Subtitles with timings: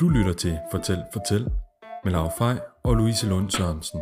[0.00, 1.46] Du lytter til Fortæl Fortæl
[2.04, 4.00] med Laura Frej og Louise Lund Sørensen.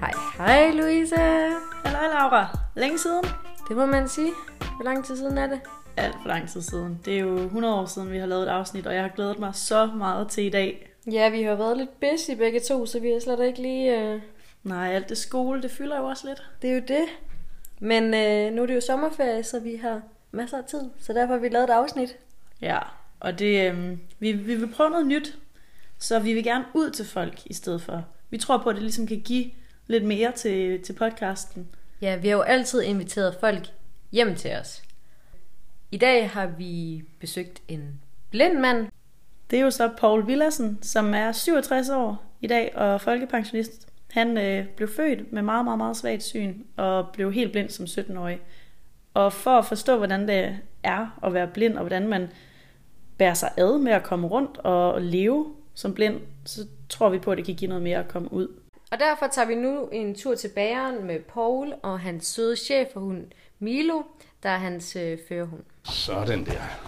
[0.00, 1.16] Hej, hej Louise.
[1.16, 2.58] Hej Laura.
[2.76, 3.24] Længe siden?
[3.68, 4.32] Det må man sige.
[4.76, 5.60] Hvor lang tid siden er det?
[5.96, 7.00] Alt for lang tid siden.
[7.04, 9.38] Det er jo 100 år siden, vi har lavet et afsnit, og jeg har glædet
[9.38, 10.92] mig så meget til i dag.
[11.12, 14.14] Ja, vi har været lidt busy begge to, så vi har slet ikke lige...
[14.14, 14.20] Uh...
[14.62, 16.42] Nej, alt det skole, det fylder jo også lidt.
[16.62, 17.04] Det er jo det.
[17.80, 20.80] Men uh, nu er det jo sommerferie, så vi har masser af tid.
[20.98, 22.16] Så derfor har vi lavet et afsnit.
[22.60, 22.78] Ja,
[23.20, 25.38] og det, øh, vi, vi vil prøve noget nyt.
[25.98, 28.04] Så vi vil gerne ud til folk i stedet for.
[28.30, 29.50] Vi tror på, at det ligesom kan give
[29.86, 31.68] lidt mere til, til podcasten.
[32.00, 33.66] Ja, vi har jo altid inviteret folk
[34.12, 34.82] hjem til os.
[35.90, 38.00] I dag har vi besøgt en
[38.30, 38.88] blind mand.
[39.50, 43.89] Det er jo så Paul Villersen, som er 67 år i dag og folkepensionist.
[44.12, 47.84] Han øh, blev født med meget, meget, meget svagt syn og blev helt blind som
[47.84, 48.40] 17-årig.
[49.14, 52.28] Og for at forstå, hvordan det er at være blind, og hvordan man
[53.18, 57.30] bærer sig ad med at komme rundt og leve som blind, så tror vi på,
[57.30, 58.48] at det kan give noget mere at komme ud.
[58.92, 62.88] Og derfor tager vi nu en tur til bageren med Paul og hans søde chef
[62.94, 63.24] og hun
[63.58, 64.02] Milo,
[64.42, 65.62] der er hans øh, førerhund.
[65.84, 66.78] Sådan der.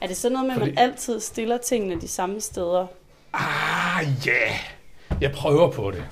[0.00, 2.86] Er det sådan noget med, at man Fordi- altid stiller tingene de samme steder?
[3.32, 4.32] Ah, ja.
[4.32, 4.77] Yeah.
[5.20, 6.04] Jeg prøver på det.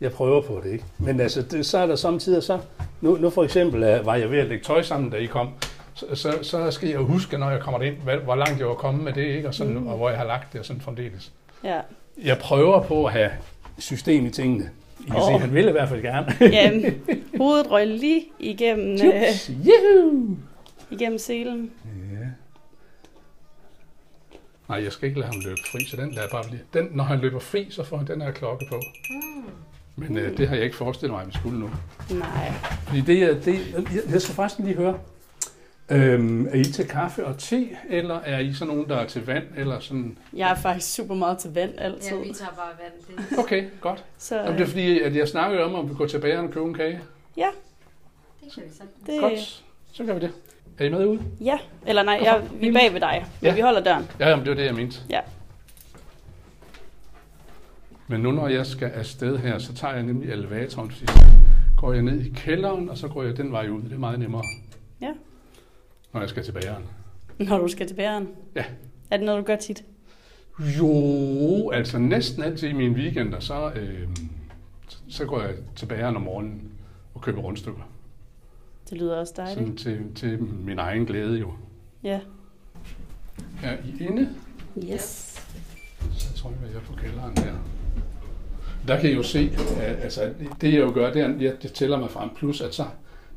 [0.00, 0.84] Jeg prøver på det, ikke?
[0.98, 2.58] Men altså, det, så er der samtidig så...
[3.00, 5.48] Nu, nu for eksempel uh, var jeg ved at lægge tøj sammen, da I kom.
[5.94, 8.74] Så, så, så skal jeg huske, når jeg kommer ind, hvad, hvor langt jeg var
[8.74, 9.48] kommet med det, ikke?
[9.48, 9.86] Og, sådan, mm.
[9.86, 11.32] og hvor jeg har lagt det, og sådan fremdeles.
[11.64, 11.80] Ja.
[12.24, 13.30] Jeg prøver på at have
[13.78, 14.70] system i tingene.
[15.00, 15.22] I kan oh.
[15.22, 16.36] Se, han vil i hvert fald gerne.
[16.40, 17.02] Jamen,
[17.38, 19.22] hovedet røg lige igennem, øh,
[20.90, 21.70] igennem selen.
[24.72, 24.76] Ja.
[24.76, 26.60] Nej, jeg skal ikke lade ham løbe fri, så den lader jeg bare blive.
[26.74, 28.80] Den, når han løber fri, så får han den her klokke på.
[29.96, 31.70] Men øh, det har jeg ikke forestillet mig, at vi skulle nu.
[32.10, 32.52] Nej.
[32.86, 34.98] Fordi det, er- det, jeg, jeg skal faktisk lige høre.
[35.88, 39.26] Øhm, er I til kaffe og te, eller er I sådan nogen, der er til
[39.26, 40.18] vand, eller sådan?
[40.32, 42.10] Jeg er faktisk super meget til vand altid.
[42.10, 43.18] tager bare vand.
[43.30, 44.04] Det, Okay, godt.
[44.18, 46.46] Så Jamen, det er fordi, at jeg snakker jo om, om vi går til bageren
[46.46, 47.00] og køber en kage.
[47.36, 47.48] ja,
[48.44, 49.06] det kan vi sagtens.
[49.06, 50.30] det, Godt, så gør vi det.
[50.78, 51.20] Er I med ude?
[51.40, 51.58] ja.
[51.86, 53.54] Eller nej, jeg, vi er bag ved dig, men Ja.
[53.54, 54.06] vi holder døren.
[54.20, 55.00] Ja, jamen, det var det, jeg mente.
[55.10, 55.20] Ja.
[58.08, 61.24] Men nu når jeg skal afsted her, så tager jeg nemlig elevatoren, fordi så
[61.76, 63.82] går jeg ned i kælderen, og så går jeg den vej ud.
[63.82, 64.42] Det er meget nemmere,
[65.00, 65.10] Ja.
[66.12, 66.84] når jeg skal til bageren.
[67.38, 68.28] Når du skal til bæren.
[68.54, 68.64] Ja.
[69.10, 69.84] Er det noget, du gør tit?
[70.78, 74.08] Jo, altså næsten altid i mine weekender, så, øh,
[75.08, 76.72] så går jeg til bageren om morgenen
[77.14, 77.80] og køber rundstykker.
[78.92, 79.58] Det lyder også dejligt.
[79.58, 81.52] Sådan til, til min egen glæde jo.
[82.02, 82.20] Ja.
[83.64, 84.28] Er I inde?
[84.92, 85.38] Yes.
[86.12, 87.52] Så tror jeg, jeg er på kælderen her.
[88.88, 91.62] Der kan I jo se, at altså, det jeg jo gør, det er, at jeg-
[91.62, 92.30] det tæller mig frem.
[92.36, 92.84] Plus at så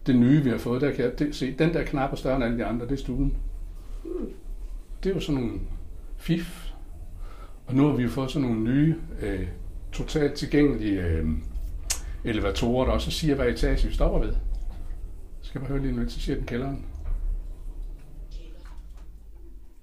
[0.05, 2.35] det nye, vi har fået, der kan jeg det, se, den der knap er større
[2.35, 3.33] end alle de andre, det er stuen.
[5.03, 5.59] Det er jo sådan nogle
[6.17, 6.67] fif.
[7.67, 9.47] Og nu har vi jo fået sådan nogle nye, øh,
[9.91, 11.27] totalt tilgængelige øh,
[12.23, 14.33] elevatorer, der også siger, hvad etage vi stopper ved.
[15.45, 16.85] Skal bare høre lige nu, så siger den kælderen.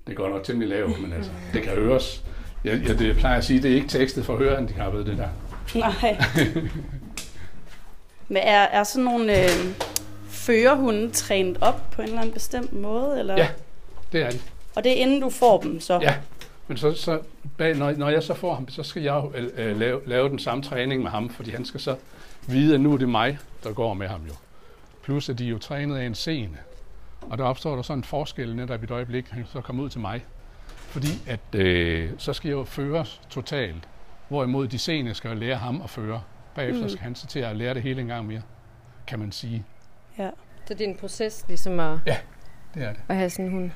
[0.07, 2.25] Det går nok temmelig lavt, men altså, det kan høres.
[2.65, 5.29] Jeg, jeg, det, jeg plejer at sige, det er ikke tekstet for hørehandicappede, det der.
[5.75, 6.19] Nej.
[8.29, 9.51] Men er, er sådan nogle øh,
[10.29, 13.19] førerhunde trænet op på en eller anden bestemt måde?
[13.19, 13.37] Eller?
[13.37, 13.49] Ja.
[14.13, 14.43] Det er det.
[14.75, 15.99] Og det er inden du får dem, så?
[16.03, 16.15] Ja.
[16.69, 17.21] Men så, så
[17.59, 19.23] bag, når, når jeg så får ham, så skal jeg
[19.57, 21.97] øh, lave, lave den samme træning med ham, fordi han skal så
[22.47, 24.33] vide, at nu er det mig, der går med ham jo.
[25.03, 26.59] Plus at de er jo trænet af en scene.
[27.21, 29.89] Og der opstår der sådan en forskel netop i et øjeblik, han så kommer ud
[29.91, 30.25] til mig.
[30.67, 33.89] Fordi at øh, så skal jeg jo føres totalt,
[34.29, 36.23] hvorimod de scene skal lære ham at føre.
[36.55, 36.89] Bagefter Mm.
[36.89, 38.43] skal han så til at lære det hele en gang mere,
[39.07, 39.65] kan man sige.
[40.19, 40.31] ja.
[40.67, 43.01] Så det er en proces ligesom at, Det er det.
[43.09, 43.71] at have sådan en hund.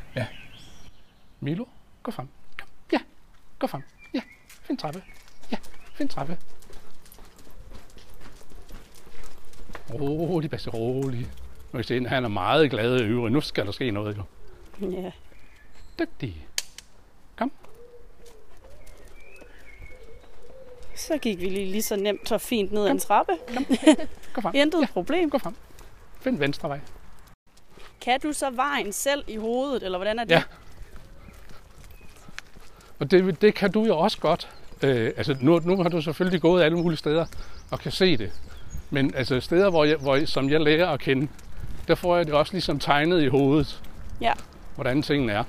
[1.41, 1.65] Milo,
[2.03, 2.29] gå frem.
[2.59, 2.69] Kom.
[2.93, 2.99] Ja,
[3.59, 3.83] gå frem.
[4.15, 4.21] Ja,
[4.63, 5.03] find trappe.
[5.53, 5.57] Ja,
[5.95, 6.39] find trappe.
[9.95, 11.21] Rolig, Basse, rolig.
[11.73, 13.33] Nu kan se, han er meget glad i øvrigt.
[13.33, 14.23] Nu skal der ske noget, jo.
[14.91, 15.11] ja.
[15.99, 16.47] Dygtig.
[17.37, 17.53] Kom.
[20.97, 23.33] Så gik vi lige, lige så nemt og fint ned ad en trappe.
[24.33, 24.55] Gå frem.
[24.61, 25.31] Intet Ja, problem.
[25.31, 25.55] gå frem.
[26.21, 26.81] Find venstre vej.
[28.01, 30.31] Kan du så vejen selv i hovedet, eller hvordan er det?
[30.31, 30.43] Ja.
[32.99, 34.49] Og det, det kan du jo også godt.
[34.83, 37.27] Øh, altså, nu, nu har du selvfølgelig gået alle mulige steder
[37.71, 38.33] og kan se det.
[38.91, 41.29] Men altså, steder, hvor jeg, hvor, som jeg lærer at kende,
[41.89, 43.83] der får jeg det også ligesom tegnet i hovedet.
[44.21, 44.33] Ja.
[44.75, 45.45] Hvordan tingene er.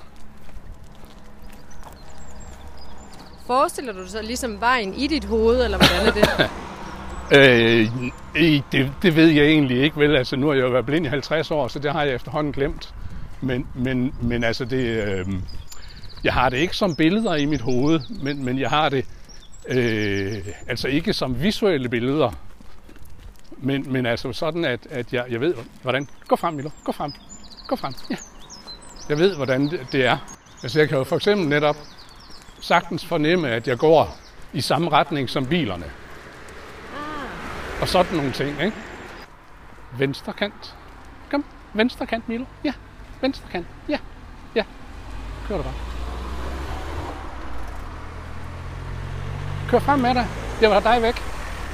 [3.47, 6.49] Forestiller du dig så ligesom vejen i dit hoved, eller hvordan er det?
[7.31, 7.87] Øh,
[8.71, 10.15] det, det ved jeg egentlig ikke, vel?
[10.15, 12.53] Altså, nu har jeg jo været blind i 50 år, så det har jeg efterhånden
[12.53, 12.93] glemt.
[13.41, 15.25] Men, men, men altså, det, øh,
[16.23, 19.05] jeg har det ikke som billeder i mit hoved, men, men jeg har det
[19.67, 20.33] øh,
[20.67, 22.31] altså ikke som visuelle billeder.
[23.59, 26.07] Men, men altså sådan, at, at jeg, jeg ved, hvordan...
[26.27, 26.69] Gå frem, Milo.
[26.83, 27.13] Gå frem.
[27.67, 27.93] Gå frem.
[28.09, 28.15] Ja.
[29.09, 30.17] Jeg ved, hvordan det, det er.
[30.63, 31.75] Altså, jeg kan jo for eksempel netop
[32.59, 34.17] sagtens fornemme, at jeg går
[34.53, 35.85] i samme retning som bilerne.
[37.81, 38.77] Og sådan nogle ting, ikke?
[39.97, 40.75] Venstre kant.
[41.31, 42.45] Kom, venstre kant, Milo.
[42.63, 42.73] Ja,
[43.21, 43.67] venstre kant.
[43.89, 43.97] Ja,
[44.55, 44.63] ja.
[45.47, 45.73] Kør du bare.
[49.69, 50.27] Kør frem med dig.
[50.61, 51.15] Jeg var dig væk.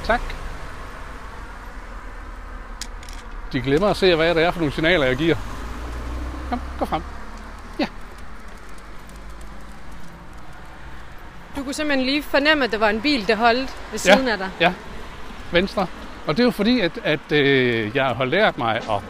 [0.04, 0.43] Tak.
[3.54, 5.36] De glemmer at se, hvad det er for nogle signaler, jeg giver.
[6.50, 7.02] Kom, gå frem.
[7.78, 7.86] Ja.
[11.56, 14.14] Du kunne simpelthen lige fornemme, at der var en bil, der holdt ved Ja.
[14.14, 14.50] siden af dig.
[14.60, 14.72] Ja,
[15.52, 15.86] venstre.
[16.26, 19.00] Og det er jo fordi, at, at øh, jeg har lært mig at,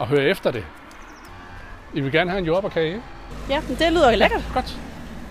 [0.00, 0.64] at høre efter det.
[1.94, 3.02] I vil gerne have en jordbærkage, ikke?
[3.48, 4.42] Ja, men det lyder jo lækkert.
[4.54, 4.78] Godt.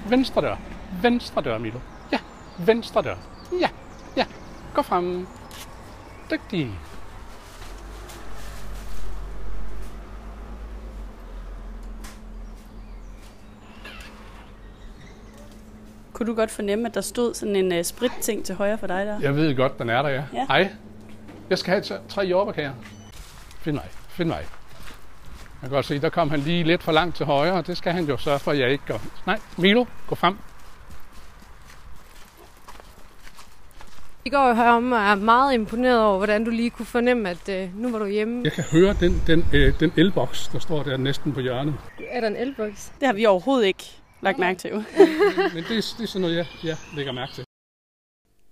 [0.10, 0.56] Venstre dør.
[1.02, 1.80] Venstre dør, Milo.
[2.12, 2.18] Ja,
[2.58, 3.16] venstre dør.
[3.62, 3.68] Ja,
[4.18, 4.26] ja.
[4.74, 5.28] Gå frem.
[6.32, 6.72] Dygtig.
[16.16, 19.06] Kunne du godt fornemme, at der stod sådan en uh, spritting til højre for dig
[19.06, 19.20] der?
[19.22, 20.24] Jeg ved godt, den er der, ja.
[20.34, 20.46] Ja.
[20.48, 20.72] Hej.
[21.50, 22.74] Jeg skal have tre- tre jordbærkager.
[23.60, 23.86] Find mig.
[24.10, 24.38] Find mig.
[24.38, 24.46] Jeg
[25.62, 27.92] kan godt se, der kom han lige lidt for langt til højre, og det skal
[27.94, 28.98] han jo sørge for, at jeg ikke gør.
[29.26, 30.38] Nej, Milo, gå frem.
[34.26, 37.70] I går herom og er meget imponeret over, hvordan du lige kunne fornemme, at øh,
[37.82, 38.42] nu var du hjemme.
[38.44, 41.74] Jeg kan høre den, den, øh, den elboks, der står der næsten på hjørnet.
[42.12, 42.92] Er der en elboks?
[43.00, 43.92] Det har vi overhovedet ikke
[44.22, 44.72] lagt mærke til.
[45.56, 47.44] Men det, er- det er sådan noget, jeg, jeg lægger mærke til.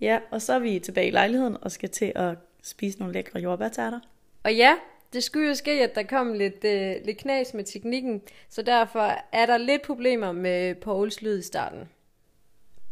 [0.02, 3.40] Ja, og så er vi tilbage i lejligheden og skal til at spise nogle lækre
[3.40, 4.00] jordbærtærter.
[4.44, 4.76] Og ja,
[5.14, 9.12] det skulle jo ske, at der kom lidt, øh, lidt knas med teknikken, så derfor
[9.32, 11.90] er der lidt problemer med Pauls lyd i starten.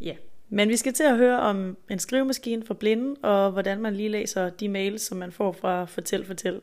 [0.02, 0.16] Ja,
[0.50, 4.10] men vi skal til at høre om en skrivemaskine for blinde, og hvordan man lige
[4.10, 6.62] læser de mails, som man får fra Fortæl Fortæl.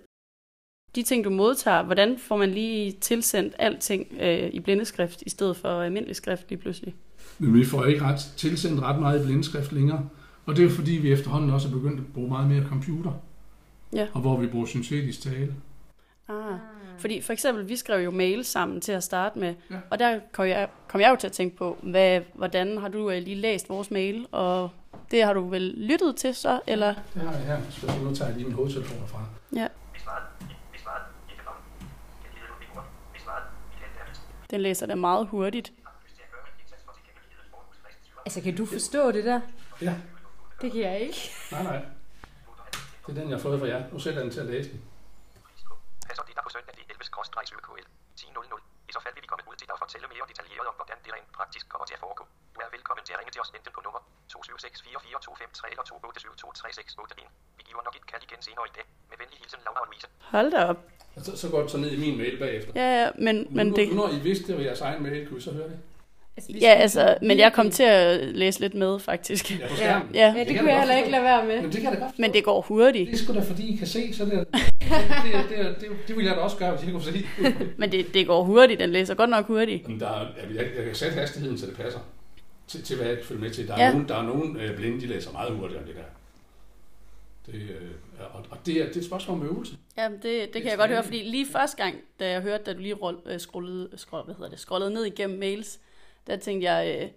[0.94, 5.56] De ting, du modtager, hvordan får man lige tilsendt alting øh, i blindeskrift, i stedet
[5.56, 6.94] for almindelig skrift lige pludselig?
[7.38, 10.08] Men vi får ikke ret, tilsendt ret meget i blindskrift længere.
[10.46, 13.12] Og det er jo fordi, vi efterhånden også er begyndt at bruge meget mere computer.
[13.92, 14.06] Ja.
[14.12, 15.54] Og hvor vi bruger syntetisk tale.
[16.28, 16.34] Ah.
[16.98, 19.76] Fordi for eksempel, vi skrev jo mail sammen til at starte med, Ja.
[19.90, 23.10] og der kom jeg, kom jeg jo til at tænke på, hvad, hvordan har du
[23.10, 24.70] øh, lige læst vores mail, og
[25.10, 26.94] det har du vel lyttet til så, eller?
[27.14, 27.58] Det har jeg her.
[27.70, 29.18] Så nu tager jeg lige min hovedtelefon fra.
[29.56, 29.66] Ja.
[34.50, 35.72] Den læser det meget hurtigt.
[38.26, 39.40] Altså, kan du forstå det der?
[39.80, 39.94] Ja,
[40.60, 41.20] Det kan jeg ikke.
[41.52, 41.80] nej, nej.
[43.06, 43.80] Det er den, jeg har fået fra jer.
[43.92, 44.80] Nu sætter jeg den til at læse den.
[46.06, 47.20] Passer det der på søndag det 11 kl
[48.20, 48.60] 10.00.
[48.88, 50.96] I så fald vil vi komme ud til dig og fortælle mere detaljeret om, hvordan
[51.04, 52.24] det rent praktisk kommer til at foregå.
[52.58, 54.00] Du er velkommen til at ringe til os enten på nummer
[54.32, 57.28] 276442553 eller 287236181.
[57.58, 58.86] Vi giver nok et kald igen senere i dag.
[59.10, 60.06] Med venlig hilsen, Laura og Louise.
[60.34, 60.80] Hold da op.
[61.16, 62.72] Og så, så går det så ned i min mail bagefter.
[62.80, 63.88] Ja, ja, men, men nu, det...
[63.88, 65.78] nu, når I vidste, det var jeres egen mail, kunne I så høre det?
[66.36, 69.50] Altså, Ja, altså, men jeg kom til at læse lidt med, faktisk.
[69.50, 69.84] Ja, Ja.
[69.88, 71.60] Ja, Ja, det, kan kunne jeg jeg heller ikke lade være med.
[71.62, 73.06] Men det kan jeg da godt men det går hurtigt.
[73.10, 74.52] Det er sgu da fordi, I kan se, så det, det,
[75.24, 77.26] det, det, det, det ville jeg da også gøre, hvis jeg kunne se.
[77.78, 79.88] Men det, det går hurtigt, den læser godt nok hurtigt.
[79.88, 82.00] Men der, er- jeg, jeg kan sætte hastigheden, så det passer
[82.68, 83.68] til, til hvad jeg kan følge med til.
[83.68, 83.92] Der er Ja.
[83.92, 86.02] nogen, der er nogen øh, blinde, de læser meget hurtigere end det der.
[87.52, 87.90] Det, øh,
[88.34, 89.76] og, og det, er, det er et spørgsmål om øvelse.
[89.96, 90.22] Ja, det,
[90.54, 92.94] det kan jeg godt høre, fordi lige første gang, da jeg hørte, da du lige
[92.94, 95.78] roll, øh, scrollede, scroll, hvad hedder det, scrollede ned igennem mails,
[96.26, 97.08] der tænkte jeg, øh,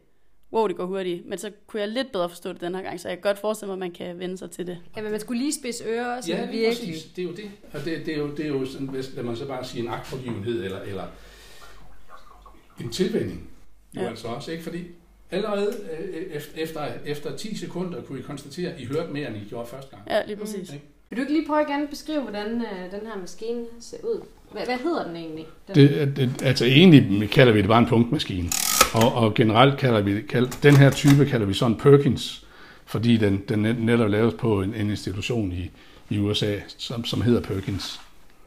[0.53, 1.25] wow, det går hurtigt.
[1.25, 3.39] Men så kunne jeg lidt bedre forstå det den her gang, så jeg kan godt
[3.39, 4.77] forestille mig, at man kan vende sig til det.
[4.97, 6.89] Ja, men man skulle lige spidse ører også, Ja, ja, det er virkelig.
[6.93, 7.03] præcis.
[7.11, 7.51] Det er jo det.
[7.73, 9.83] Og det, det, er, jo, det er jo sådan, hvis lad man så bare sige
[9.83, 11.03] en agtforgivenhed, eller, eller
[12.79, 13.49] en tilvænning.
[13.95, 14.07] Jo Ja.
[14.09, 14.63] altså også, ikke?
[14.63, 14.83] Fordi
[15.31, 15.73] allerede
[16.13, 19.49] øh, ef- efter, efter 10 sekunder kunne I konstatere, at I hørte mere, end I
[19.49, 20.01] gjorde første gang.
[20.09, 20.71] Ja, lige præcis.
[20.71, 20.79] Mm.
[21.09, 24.21] Vil du ikke lige prøve igen at beskrive, hvordan øh, den her maskine ser ud?
[24.51, 25.45] Hvad, hvad hedder den egentlig?
[25.67, 28.49] Den, Det, det, altså egentlig kalder vi det bare en punktmaskine.
[28.93, 32.45] Og, og generelt kalder vi kalder, den her type kalder vi sådan Perkins,
[32.85, 35.71] fordi den, den net- netop laves på en, en institution i,
[36.09, 37.99] i USA, som, som hedder Perkins.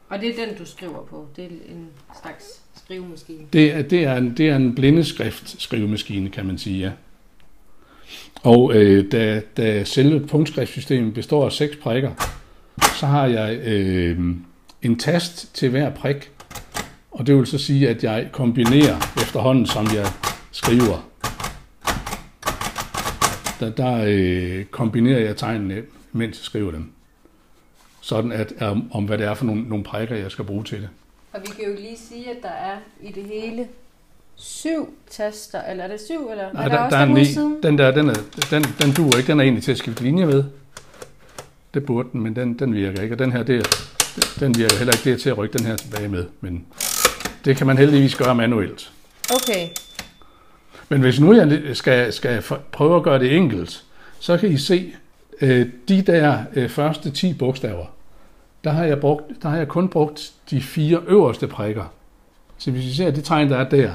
[0.09, 1.27] Og det er den, du skriver på.
[1.35, 1.89] Det er en
[2.21, 3.39] slags skrivemaskine.
[3.53, 6.91] Det er, det er, en, det er en blindeskrift skrivemaskine, kan man sige, ja.
[8.43, 12.11] Og øh, da, da selve punktskriftsystemet består af seks prikker,
[12.99, 14.19] så har jeg øh,
[14.81, 16.31] en tast til hver prik.
[17.11, 20.07] Og det vil så sige, at jeg kombinerer efterhånden, som jeg
[20.51, 21.09] skriver.
[23.59, 26.91] Der, der øh, kombinerer jeg tegnene mens jeg skriver dem.
[28.01, 30.81] Sådan at, om, om hvad det er for nogle, nogle prikker, jeg skal bruge til
[30.81, 30.89] det.
[31.35, 33.67] Og vi kan jo lige sige, at der er i det hele
[34.35, 37.25] syv taster, eller er det syv, eller Nej, er der, der, også der er en
[37.25, 37.63] siden?
[37.63, 38.13] Den der, den, er,
[38.51, 39.27] den, den duer ikke.
[39.27, 40.43] Den er egentlig til at skifte linje ved.
[41.73, 43.15] Det burde den, men den, den virker ikke.
[43.15, 43.63] Og den her, det er,
[44.39, 45.03] den virker heller ikke.
[45.03, 46.25] Det er til at rykke den her tilbage med.
[46.41, 46.65] Men
[47.45, 48.91] det kan man heldigvis gøre manuelt.
[49.29, 49.67] Okay,
[50.89, 53.83] Men hvis nu jeg skal, skal prøve at gøre det enkelt,
[54.19, 54.93] så kan I se
[55.41, 57.94] øh, de der øh, første 10 bogstaver.
[58.65, 61.93] Der har, jeg brugt, der har jeg kun brugt de fire øverste prikker.
[62.57, 63.93] Så hvis I ser det tegn, der er der,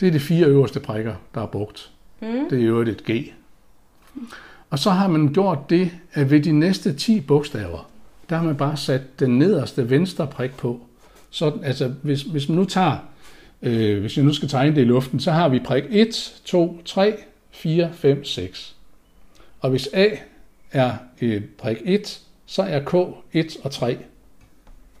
[0.00, 1.90] det er de fire øverste prikker, der er brugt.
[2.20, 2.48] Mm.
[2.50, 3.32] Det er i øvrigt et G.
[4.70, 7.90] Og så har man gjort det, at ved de næste 10 bogstaver,
[8.30, 10.80] der har man bare sat den nederste venstre prik på.
[11.30, 12.96] Så, altså, hvis, hvis man nu tager,
[13.62, 16.82] øh, hvis jeg nu skal tegne det i luften, så har vi prik 1, 2,
[16.84, 17.16] 3,
[17.50, 18.76] 4, 5, 6.
[19.60, 20.06] Og hvis A
[20.72, 22.20] er øh, prik 1,
[22.50, 22.94] så er K
[23.32, 23.98] 1 og 3.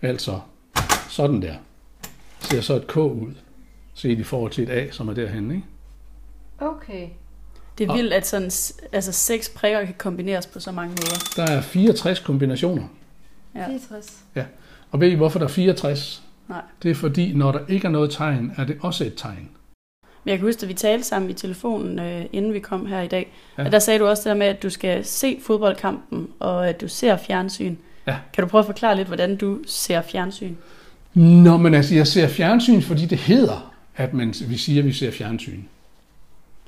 [0.02, 0.40] Altså
[1.08, 1.54] sådan der.
[2.40, 3.34] Ser så et K ud.
[3.94, 5.64] Set i forhold til et A, som er derhen, ikke?
[6.58, 7.08] okay.
[7.78, 8.50] Det er Og- vildt, at sådan,
[8.92, 11.32] altså, seks prikker kan kombineres på så mange måder.
[11.36, 12.88] Der er 64 kombinationer.
[13.54, 13.66] Ja.
[13.66, 14.24] 64.
[14.90, 16.22] Og ved I, hvorfor der er 64?
[16.48, 16.62] Nej.
[16.82, 19.48] Det er fordi, når der ikke er noget tegn, er det også et tegn.
[20.24, 23.00] Men jeg kan huske, at vi talte sammen i telefonen, øh, inden vi kom her
[23.00, 23.32] i dag.
[23.58, 23.64] Ja.
[23.64, 26.80] Og der sagde du også det der med, at du skal se fodboldkampen, og at
[26.80, 27.76] du ser fjernsyn.
[28.06, 28.16] Ja.
[28.32, 30.54] Kan du prøve at forklare lidt, hvordan du ser fjernsyn?
[31.14, 34.92] Nå, men altså, jeg ser fjernsyn, fordi det hedder, at man, vi siger, at vi
[34.92, 35.60] ser fjernsyn.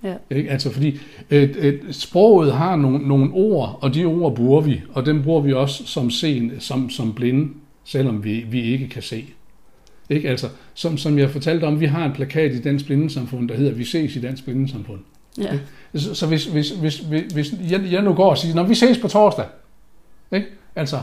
[0.04, 0.14] Ja.
[0.30, 0.50] Ikke?
[0.50, 5.06] Altså, fordi et, et, sproget har nogle, nogle ord, og de ord bruger vi, og
[5.06, 7.52] dem bruger vi også som, sen, som, som blinde,
[7.84, 9.24] selvom vi, vi ikke kan se.
[10.12, 10.28] Ikke?
[10.28, 13.72] Altså, som, som jeg fortalte om, vi har en plakat i Dansk Blindesamfund, der hedder,
[13.72, 15.00] vi ses i Dansk Blindesamfund.
[15.38, 15.58] Ja.
[15.94, 18.74] Så, så hvis, hvis, hvis, hvis, hvis jeg, jeg nu går og siger, når vi
[18.74, 19.44] ses på torsdag,
[20.32, 20.46] ikke?
[20.76, 20.96] Altså,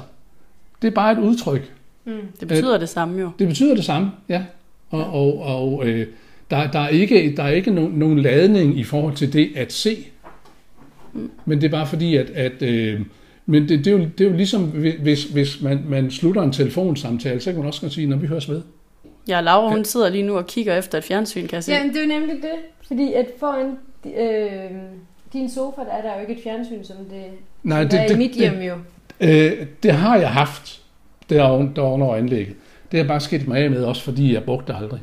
[0.82, 1.72] det er bare et udtryk.
[2.06, 2.14] Mm.
[2.40, 3.32] Det betyder det samme jo.
[3.40, 4.44] Det betyder det samme, ja.
[4.90, 6.08] Og, og, og øh,
[6.52, 9.74] der, der er ikke, der er ikke nogen, nogen ladning i forhold til det at
[9.74, 10.08] se.
[11.46, 12.30] Men det er bare fordi, at...
[12.30, 13.02] at øh,
[13.46, 14.64] men det, det, er jo, det er jo ligesom,
[15.02, 18.28] hvis, hvis man, man slutter en telefonsamtale, så kan man også godt sige, når vi
[18.28, 18.62] høres ved.
[19.28, 21.72] Ja, Laura, hun sidder lige nu og kigger efter et fjernsyn, kan jeg se.
[21.72, 22.56] Ja, men det er jo nemlig det.
[22.88, 24.72] Fordi at foran øh,
[25.34, 27.24] din sofa, der er der jo ikke et fjernsyn, som det,
[27.64, 28.76] Nej, som der er i mit hjem jo.
[29.22, 30.82] Det, øh, det har jeg haft
[31.30, 32.56] derovre, derovre over anlægget.
[32.92, 35.02] Det har bare skidt mig af med, også fordi jeg brugte det aldrig.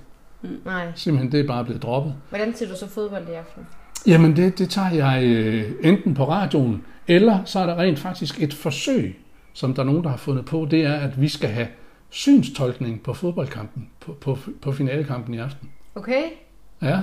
[0.64, 0.86] Nej.
[0.94, 2.14] Simpelthen, det er bare blevet droppet.
[2.28, 3.62] Hvordan ser du så fodbold i aften?
[4.06, 8.42] Jamen, det, det tager jeg øh, enten på radioen, eller så er der rent faktisk
[8.42, 9.18] et forsøg,
[9.52, 11.66] som der er nogen, der har fundet på, det er, at vi skal have
[12.16, 15.68] synstolkning på fodboldkampen, på, på, på finalekampen i aften.
[15.94, 16.22] Okay.
[16.82, 17.00] Ja.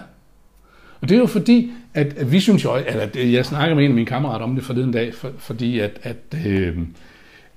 [1.01, 3.91] Og det er jo fordi, at, at vi synes jo, eller jeg snakker med en
[3.91, 6.77] af mine kammerater om det forleden dag, for, fordi at, at øh,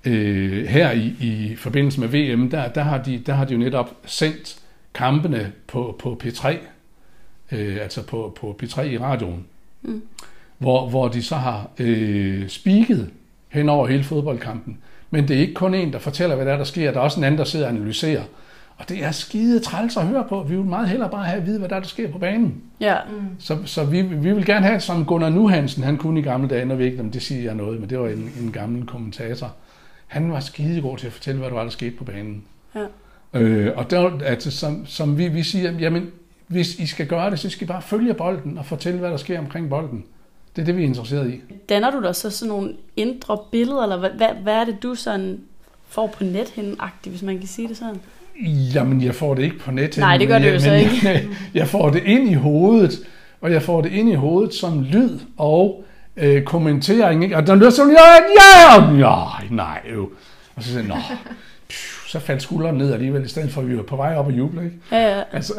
[0.04, 3.58] øh, her i, i forbindelse med VM, der, der, har de, der har de jo
[3.58, 4.58] netop sendt
[4.94, 6.56] kampene på, på P3,
[7.52, 9.46] øh, altså på, på P3 i radioen,
[9.82, 10.02] Mm.
[10.58, 13.10] hvor, hvor de så har øh, spiket
[13.48, 14.78] hen over hele fodboldkampen.
[15.10, 16.90] Men det er ikke kun en, der fortæller, hvad der er, der sker.
[16.92, 18.22] Der er også en anden, der sidder og analyserer.
[18.78, 20.42] Og det er skide træls at høre på.
[20.42, 22.62] Vi vil meget hellere bare have at vide, hvad der, er, der sker på banen.
[22.80, 23.16] Ja, Mm.
[23.38, 26.64] Så, så vi, vi vil gerne have, som Gunnar Nuhansen, han kunne i gamle dage,
[26.64, 29.54] når vi ikke, om det siger jeg noget, men det var en, en gammel kommentator.
[30.06, 32.44] Han var skide god til at fortælle, hvad der var, der skete på banen.
[32.74, 33.40] Ja.
[33.40, 36.10] Øh, og der, altså, som, som vi, vi siger, jamen,
[36.46, 39.16] hvis I skal gøre det, så skal I bare følge bolden og fortælle, hvad der
[39.16, 40.04] sker omkring bolden.
[40.56, 41.40] Det er det, vi er interesseret i.
[41.68, 44.94] danner du dig så sådan nogle indre billeder, eller hvad, hvad, hvad er det, du
[44.94, 45.40] sådan
[45.88, 48.00] får på nethinden-agtigt, hvis man kan sige det sådan?
[48.74, 49.98] Jamen, jeg får det ikke på nettet.
[49.98, 51.08] Nej, det gør det jo så ikke.
[51.08, 52.98] Jeg, jeg får det ind i hovedet,
[53.40, 55.84] og jeg får det ind i hovedet som lyd og
[56.16, 57.22] øh, kommentering.
[57.24, 57.36] Ikke?
[57.36, 60.10] Og der lyder sådan, ja, ja, ja, nej, jo.
[60.56, 60.96] Og så siger jeg, nå,
[62.06, 64.32] så faldt skulderen ned alligevel, i stedet for at vi var på vej op og
[64.32, 64.64] juble.
[64.64, 64.76] Ikke?
[64.92, 65.22] Ja, ja.
[65.32, 65.54] Altså,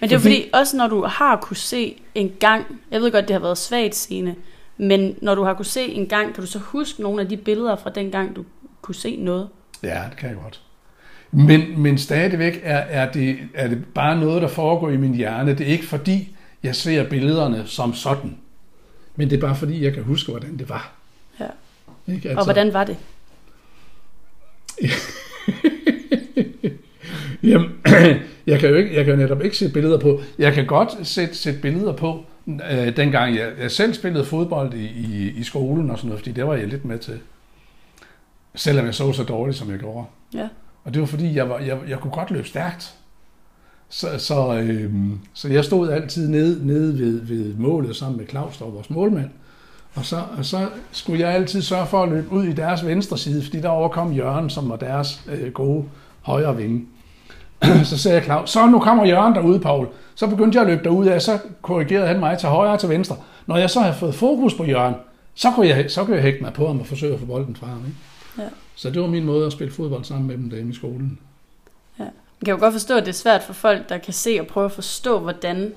[0.00, 3.28] Men det er Fordi- også når du har kunne se en gang, jeg ved godt,
[3.28, 4.34] det har været svagt scene,
[4.76, 7.36] men når du har kunne se en gang, kan du så huske nogle af de
[7.36, 8.44] billeder fra den gang, du
[8.82, 9.48] kunne se noget?
[9.82, 10.60] Ja, det kan jeg godt.
[11.30, 15.50] Men, men stadigvæk er, er, det, er det bare noget, der foregår i min hjerne.
[15.58, 18.36] Det er ikke fordi, jeg ser billederne som sådan.
[19.16, 20.92] Men det er bare fordi, jeg kan huske, hvordan det var.
[21.40, 21.46] Ja.
[22.12, 22.28] Ikke?
[22.28, 22.38] Altså...
[22.38, 22.96] Og hvordan var det?
[27.42, 27.70] Jamen,
[28.46, 30.20] jeg kan jo ikke, jeg kan jo netop ikke sætte billeder på.
[30.38, 34.84] Jeg kan godt sætte, sætte billeder på, øh, dengang jeg, jeg selv spillede fodbold i,
[34.84, 37.20] i, i skolen og sådan noget, fordi det var jeg lidt med til.
[38.54, 40.06] Selvom jeg så så dårligt, som jeg gjorde.
[40.34, 40.48] Ja.
[40.84, 42.94] Og det var fordi, jeg, var, jeg, jeg kunne godt løbe stærkt.
[43.88, 44.92] Så, så, øh,
[45.32, 48.90] så jeg stod altid nede, nede ved, ved målet sammen med Claus, der var vores
[48.90, 49.30] målmand.
[49.94, 53.18] Og så, og så skulle jeg altid sørge for at løbe ud i deres venstre
[53.18, 55.84] side, fordi der overkom Jørgen, som var deres øh, gode
[56.22, 56.86] højre vinge.
[57.84, 59.88] så sagde jeg Claus, så nu kommer Jørgen derude, Paul.
[60.14, 62.88] Så begyndte jeg at løbe derud af, så korrigerede han mig til højre og til
[62.88, 63.16] venstre.
[63.46, 64.94] Når jeg så havde fået fokus på Jørgen,
[65.34, 67.56] så kunne jeg, så kunne jeg hægte mig på ham og forsøge at få bolden
[67.56, 67.84] fra ham.
[67.86, 67.98] Ikke?
[68.38, 68.48] Ja.
[68.74, 71.18] Så det var min måde at spille fodbold sammen med dem derinde i skolen.
[72.44, 74.46] Man kan jo godt forstå, at det er svært for folk, der kan se og
[74.46, 75.72] prøve at forstå, hvordan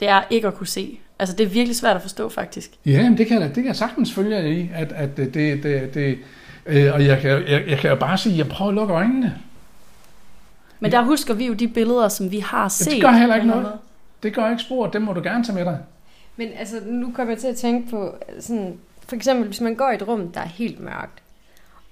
[0.00, 0.98] det er ikke at kunne se.
[1.18, 2.70] Altså, det er virkelig svært at forstå, faktisk.
[2.86, 5.62] Ja, men det kan, jeg- det kan jeg sagtens følge i, at, at det, det,
[5.62, 6.18] det, det
[6.66, 8.94] øh, og jeg kan, jeg, jeg kan jo bare sige, at jeg prøver at lukke
[8.94, 9.38] øjnene.
[10.80, 13.02] Men der husker vi jo de billeder, som vi har set.
[13.02, 13.72] gør heller ikke en noget.
[14.22, 15.78] Det gør ikke spor, dem må du gerne tage med dig.
[16.36, 18.74] Men altså, nu kommer jeg til at tænke på, sådan,
[19.08, 21.22] for eksempel, hvis man går i et rum, der er helt mørkt,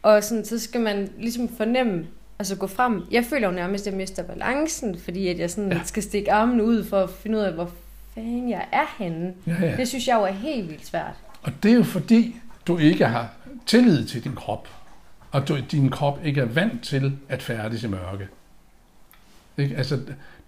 [0.03, 2.07] og sådan, så skal man ligesom fornemme,
[2.39, 3.03] altså gå frem.
[3.11, 5.77] Jeg føler jo nærmest, at jeg mister balancen, fordi at jeg sådan Ja.
[5.77, 5.83] ja.
[5.85, 7.71] skal stikke armen ud for at finde ud af, hvor
[8.15, 9.35] fanden jeg er henne.
[9.47, 9.77] Ja, ja.
[9.77, 11.15] Det synes jeg jo er helt vildt svært.
[11.43, 13.29] Og det er jo fordi, du ikke har
[13.67, 14.69] tillid til din krop,
[15.33, 18.29] og du, din krop ikke er vant til at færdes i mørke.
[19.59, 19.77] Ikke?
[19.77, 19.97] Altså,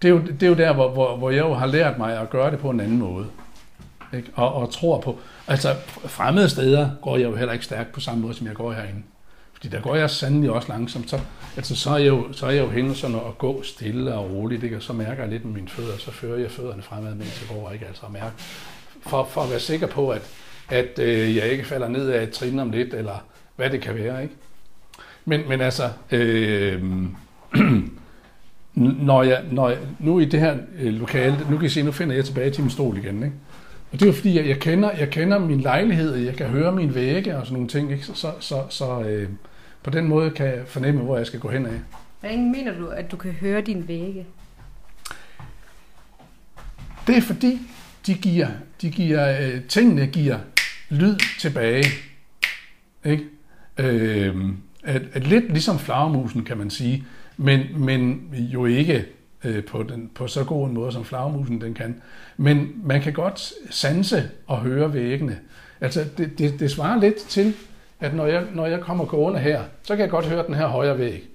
[0.01, 2.19] det, er jo, det er jo der, hvor, hvor, hvor jeg jo har lært mig
[2.19, 3.27] at gøre det på en anden måde.
[4.13, 4.29] Ikke?
[4.35, 8.21] Og, og tror på, altså fremmede steder går jeg jo heller ikke stærkt på samme
[8.21, 9.03] måde, som jeg går herinde.
[9.57, 11.09] Fordi der går jeg sandelig også langsomt.
[11.09, 11.19] Så,
[11.55, 14.31] altså, så, er jeg jo, så er jeg jo henne sådan at gå stille og
[14.31, 14.75] roligt, ikke?
[14.75, 17.57] og så mærker jeg lidt med mine fødder, så fører jeg fødderne fremad, mens jeg
[17.57, 17.85] går, ikke?
[17.85, 18.35] Altså at mærke,
[19.01, 20.21] for, for at være sikker på, at,
[20.69, 23.95] at øh, jeg ikke falder ned af et trin om lidt, eller hvad det kan
[23.95, 24.23] være.
[24.23, 24.35] Ikke?
[25.25, 26.83] Men, men altså, øh,
[29.09, 31.91] når jeg, når jeg, nu i det her øh, lokale, nu kan I se, nu
[31.91, 33.23] finder jeg tilbage til min stol igen.
[33.23, 33.35] Ikke?
[33.91, 36.47] Og det er jo fordi, jeg, jeg, kender, jeg kender min lejlighed, og jeg kan
[36.47, 37.91] høre mine vægge og sådan nogle ting.
[37.91, 38.05] Ikke?
[38.05, 39.29] Så, så, så, så øh,
[39.83, 41.79] på den måde kan jeg fornemme, hvor jeg skal gå hen af.
[42.19, 44.25] Hvordan mener du, at du kan høre din vægge?
[47.07, 47.59] Det er fordi,
[48.07, 48.47] de giver,
[48.81, 50.37] de giver øh, tingene giver
[50.89, 51.85] lyd tilbage.
[53.05, 53.23] Ikke?
[53.77, 54.35] Øh,
[54.83, 57.03] at, at lidt ligesom flagermusen, kan man sige,
[57.37, 59.05] men, men jo ikke
[59.43, 62.01] øh, på, den, på så god en måde, som flagermusen den kan.
[62.37, 65.39] Men man kan godt sanse og høre væggene.
[65.81, 67.53] Altså, det, det, det svarer lidt til,
[67.99, 70.67] at når jeg, når jeg kommer gående her, så kan jeg godt høre den her
[70.67, 71.29] højre væg.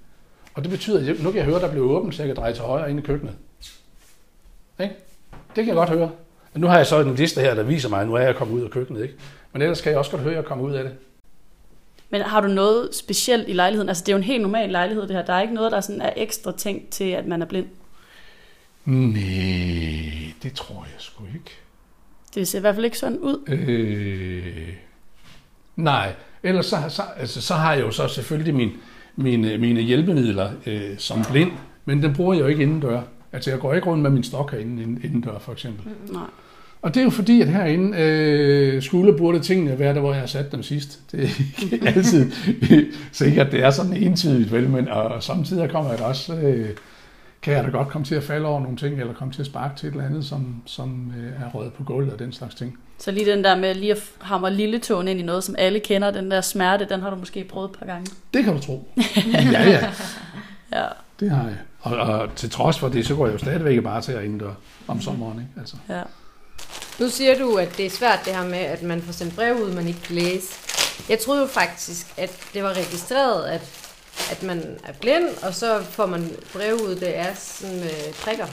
[0.55, 2.29] Og det betyder, at jeg, nu kan jeg høre, at der bliver åbent, så jeg
[2.29, 3.35] kan dreje til højre ind i køkkenet.
[4.81, 4.95] Ikke?
[5.33, 6.11] Det kan jeg godt høre.
[6.55, 8.55] Nu har jeg så en liste her, der viser mig, at nu er jeg kommet
[8.55, 9.03] ud af køkkenet.
[9.03, 9.15] Ikke?
[9.53, 10.93] Men ellers kan jeg også godt høre, at jeg kommer ud af det.
[12.11, 13.89] Men har du noget specielt i lejligheden?
[13.89, 15.25] Altså, det er jo en helt normal lejlighed, det her.
[15.25, 17.67] Der er ikke noget, der sådan er ekstra tænkt til, at man er blind.
[18.85, 21.51] Nej, det tror jeg sgu ikke.
[22.35, 23.39] Det ser i hvert fald ikke sådan ud.
[23.49, 24.69] Øh,
[25.77, 28.71] nej, ellers så, så, altså, så har jeg jo så selvfølgelig min,
[29.17, 31.51] mine, mine hjælpemidler øh, som blind,
[31.85, 33.03] men den bruger jeg jo ikke indendør.
[33.33, 35.87] Altså jeg går ikke rundt med min stok herinde inden- indendør for eksempel.
[36.13, 36.23] Nej.
[36.83, 40.21] Og det er jo fordi, at herinde øh, skulle burde tingene være der, hvor jeg
[40.21, 41.01] har sat dem sidst.
[41.13, 41.29] Det er
[41.73, 42.33] ikke altid
[43.13, 46.69] sikkert, det er sådan entydigt, vel, men og samtidig kommer jeg da også, øh,
[47.43, 49.47] kan jeg da godt komme til at falde over nogle ting, eller komme til at
[49.47, 52.55] sparke til et eller andet, som, som øh, er røget på gulvet og den slags
[52.55, 52.79] ting.
[52.99, 55.81] Så lige den der med lige at hamre lille tåen ind i noget, som alle
[55.81, 58.07] kender, den der smerte, den har du måske prøvet et par gange.
[58.35, 58.89] Det kan du tro.
[59.53, 59.91] ja, ja,
[60.73, 60.85] Ja.
[61.21, 61.57] det har jeg.
[61.81, 64.53] Og, og til trods for det, så går jeg jo stadigvæk bare til at indendør
[64.89, 65.39] om sommeren.
[65.39, 65.61] Ikke?
[65.61, 65.77] Altså.
[65.89, 66.03] ja.
[67.01, 69.55] Nu siger du, at det er svært det her med, at man får sendt brev
[69.57, 70.49] ud, man ikke kan læse.
[71.09, 73.82] Jeg troede jo faktisk, at det var registreret, at,
[74.31, 78.47] at man er blind, og så får man brev ud, det er sådan med prikker.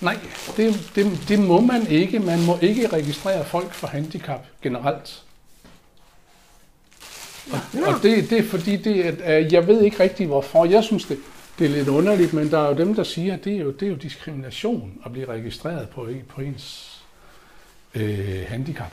[0.00, 0.16] Nej,
[0.56, 2.18] det, det, det må man ikke.
[2.18, 5.22] Man må ikke registrere folk for handicap generelt.
[7.52, 10.64] Og, og det, det er fordi, det, at, jeg ved ikke rigtig hvorfor.
[10.64, 11.18] Jeg synes, det,
[11.58, 13.70] det er lidt underligt, men der er jo dem, der siger, at det er jo,
[13.70, 16.96] det er jo diskrimination at blive registreret på, på ens
[17.94, 18.92] øh, handicap.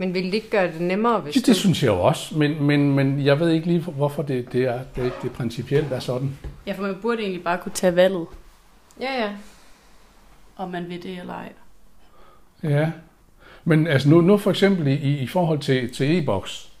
[0.00, 2.62] Men vil det ikke gøre det nemmere, hvis Det, det synes jeg jo også, men,
[2.62, 6.38] men, men jeg ved ikke lige, hvorfor det, det, er, det, det principielt er sådan.
[6.66, 8.26] ja, for man burde egentlig bare kunne tage valget,
[9.00, 9.30] Ja, ja.
[10.56, 11.52] om man vil det eller ej.
[12.62, 12.90] Ja,
[13.64, 16.72] men altså nu, nu for eksempel i, i forhold til, til e-boks,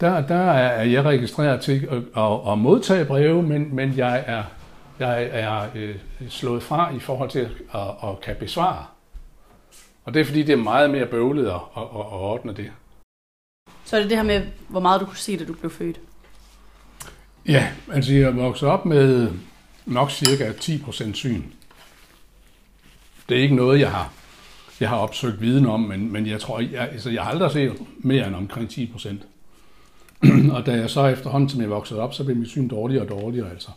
[0.00, 4.42] der, der er jeg registreret til at, at, at modtage breve, men, men jeg er,
[4.98, 5.94] jeg er øh,
[6.28, 8.84] slået fra i forhold til at, at, at kan besvare.
[10.08, 12.70] Og det er fordi, det er meget mere bøvlet at, at, at, at ordne det.
[13.84, 16.00] Så er det det her med, hvor meget du kunne se, da du blev født.
[17.48, 19.32] Ja, altså jeg vokset op med
[19.86, 21.42] nok cirka 10% syn.
[23.28, 24.12] Det er ikke noget, jeg har,
[24.80, 27.72] jeg har opsøgt viden om, men, men jeg tror, jeg, altså jeg har aldrig set
[27.98, 29.14] mere end omkring 10%.
[30.56, 33.08] og da jeg så efterhånden, som jeg voksede op, så blev mit syn dårligere og
[33.08, 33.70] dårligere altså.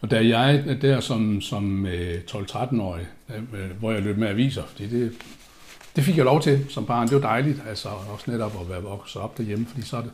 [0.00, 3.06] Og da jeg der som, som øh, 12-13-årig,
[3.36, 5.12] øh, hvor jeg løb med aviser, fordi det
[5.96, 7.06] det fik jeg lov til som barn.
[7.08, 10.10] Det var dejligt, altså også netop at være vokset op derhjemme, fordi så er det,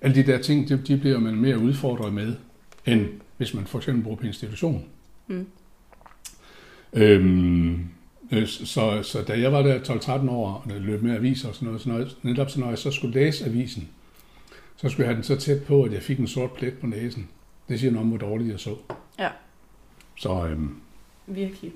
[0.00, 2.34] alle de der ting, de, de bliver man mere udfordret med,
[2.86, 4.84] end hvis man for eksempel bor på institution.
[5.26, 5.46] Mm.
[6.92, 7.78] Øhm,
[8.32, 11.66] øh, så, så da jeg var der 12-13 år og løb med aviser og sådan
[11.66, 13.88] noget, så når, jeg- netop så når jeg så skulle læse avisen,
[14.76, 16.86] så skulle jeg have den så tæt på, at jeg fik en sort plet på
[16.86, 17.28] næsen.
[17.70, 18.76] Det siger noget om, hvor dårligt jeg så.
[19.18, 19.28] Ja.
[20.18, 20.76] Så øhm,
[21.26, 21.72] Virkelig.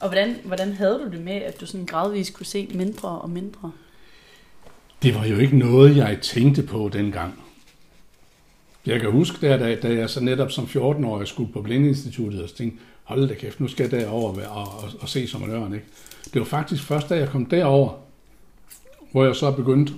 [0.00, 3.30] Og hvordan, hvordan havde du det med, at du sådan gradvist kunne se mindre og
[3.30, 3.72] mindre?
[5.02, 7.34] det var jo ikke noget, jeg tænkte på dengang.
[8.86, 12.50] Jeg kan huske, der, da, da jeg så netop som 14-årig skulle på Blindeinstituttet og
[12.50, 15.74] tænkte, hold da kæft, nu skal jeg derover og, og, og, og se som en.
[15.74, 15.86] Ikke?
[16.24, 17.92] Det var faktisk først, da jeg kom derover,
[19.12, 19.92] hvor jeg så begyndte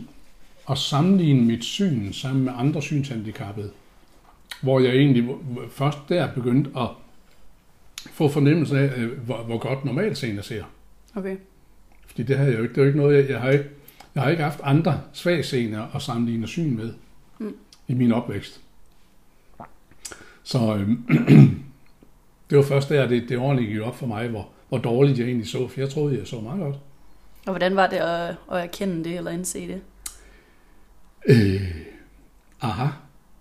[0.71, 3.71] at sammenligne mit syn sammen med andre synshandicappede.
[4.61, 5.35] Hvor jeg egentlig
[5.71, 6.89] først der begyndte at
[8.13, 10.65] få fornemmelse af, øh, hvor, hvor godt normalseende ser.
[11.15, 11.37] Okay.
[12.07, 12.75] Fordi det har jeg jo ikke.
[12.75, 13.65] Det er jo ikke noget, jeg, jeg har ikke,
[14.15, 16.93] jeg har ikke haft andre svagseende at sammenligne syn med
[17.39, 17.55] Mm.
[17.89, 18.61] i min opvækst.
[20.43, 21.05] Så øhm,
[22.51, 25.27] det var først der, det, det ordentligt gik op for mig, hvor, hvor dårligt jeg
[25.27, 26.77] egentlig så, for jeg troede, jeg så meget godt.
[27.47, 29.81] Og hvordan var det at, at erkende det, eller indse det?
[31.29, 31.71] Øh,
[32.61, 32.87] aha.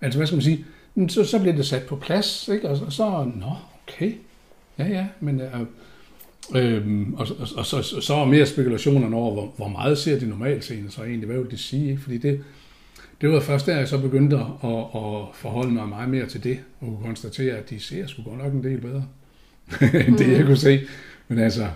[0.01, 0.65] Altså, hvad skal man sige?
[0.99, 2.69] Men Så, så blev det sat på plads, ikke?
[2.69, 3.51] Og, så- og så, nå,
[3.87, 4.13] okay.
[4.79, 5.41] Ja, ja, men...
[5.41, 5.47] Øh,
[6.55, 10.29] Øhm, og, og, og så, så, var mere spekulationerne over, hvor, hvor meget ser de
[10.29, 11.89] normalt seende så egentlig, hvad vil det sige?
[11.89, 12.01] Ikke?
[12.01, 12.43] Fordi det,
[13.21, 16.43] det var først der, jeg så begyndte at, at, at forholde mig meget mere til
[16.43, 19.05] det, og kunne konstatere, at de ser sgu godt nok en del bedre,
[20.07, 20.79] end det jeg kunne se.
[21.27, 21.67] Men altså,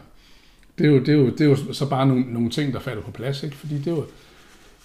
[0.77, 2.79] det er jo, det er jo, det er jo så bare nogle, nogle ting, der
[2.79, 3.55] falder på plads, ikke?
[3.55, 4.05] fordi det var,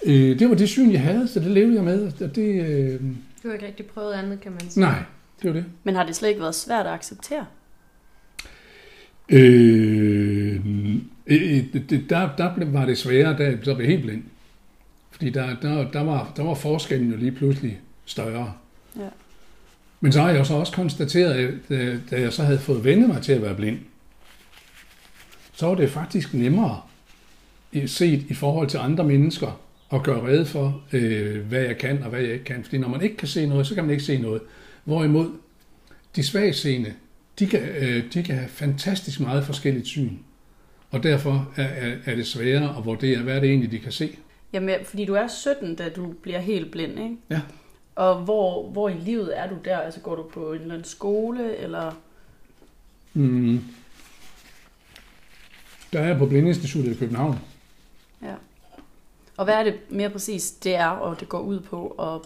[0.07, 2.13] øh, det var det syn, jeg havde, så det levede jeg med.
[2.23, 3.01] Og det, øh,
[3.43, 4.81] Du har ikke rigtig prøvet andet, kan man sige.
[4.85, 5.03] nej,
[5.43, 5.65] det var det.
[5.85, 7.47] Men har det slet ikke været svært at acceptere?
[9.29, 10.57] Øh,
[11.27, 14.23] øh, det, der, der blev- var det sværere, da jeg blev helt blind.
[15.11, 18.53] Fordi der, der, der, var, der var forskellen jo lige pludselig større.
[18.97, 19.09] Ja.
[20.01, 22.85] Men så har jeg jo så også konstateret, at da, da jeg så havde fået
[22.85, 23.79] vendt mig til at være blind,
[25.53, 26.81] så var det faktisk nemmere
[27.73, 29.61] i- set i forhold til andre mennesker
[29.93, 32.65] at gøre rede for, øh, hvad jeg kan og hvad jeg ikke kan.
[32.65, 34.43] Fordi når man ikke kan se noget, så kan man ikke se noget.
[34.85, 35.31] Hvorimod
[36.17, 36.95] de svagseende,
[37.39, 40.17] de kan, øh, de kan have fantastisk meget forskelligt syn.
[40.91, 43.93] Og derfor er, er, er det sværere at vurdere, hvad er det egentlig, de kan
[43.93, 44.17] se.
[44.53, 47.17] Jamen, fordi du er 17, da du bliver helt blind, ikke?
[47.31, 47.41] Ja.
[47.95, 49.79] Og hvor, hvor i livet er du der?
[49.79, 51.93] Altså går du på en eller anden skole, eller...
[53.15, 53.65] Mm.
[55.93, 57.39] Der er jeg på Blindeinstituttet i København.
[58.23, 58.35] Ja.
[59.39, 61.95] Og hvad er det mere præcis, det er, og det går ud på?
[61.99, 62.25] Og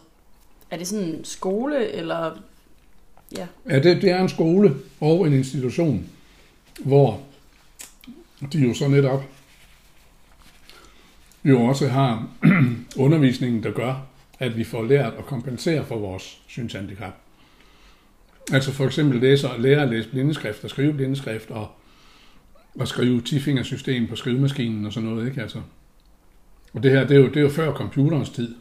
[0.70, 2.38] er det sådan en skole, eller...
[3.36, 3.46] Ja.
[3.68, 6.06] Ja, det, det er en skole og en institution,
[6.84, 7.22] hvor
[8.52, 9.22] de jo så netop
[11.44, 12.28] jo også har
[13.04, 14.06] undervisningen, der gør,
[14.38, 17.14] at vi får lært at kompensere for vores synshandicap.
[18.52, 21.68] Altså for eksempel læser, lærer at læse blindeskrift og skrive blindeskrift og,
[22.74, 25.42] og skrive tifingersystem på skrivemaskinen og sådan noget, ikke?
[25.42, 25.60] Altså.
[26.72, 28.54] Og det her, det er jo, det er jo før computerens tid,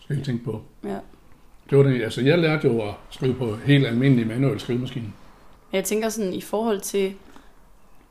[0.00, 0.62] skal I tænke på.
[0.84, 0.98] ja.
[1.70, 5.12] Det var det, altså jeg lærte jo at skrive på helt almindelig manuel skrivemaskine.
[5.72, 7.14] Jeg tænker sådan i forhold til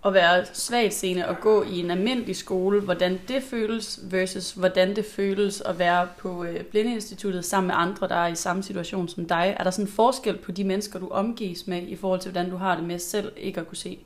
[0.05, 5.05] at være svagtseende og gå i en almindelig skole, hvordan det føles versus hvordan det
[5.05, 9.25] føles at være på øh, Blindeinstituttet sammen med andre, der er i samme situation som
[9.25, 9.55] dig.
[9.59, 12.51] Er der sådan en forskel på de mennesker, du omgives med i forhold til, hvordan
[12.51, 13.97] du har det med selv ikke at kunne se?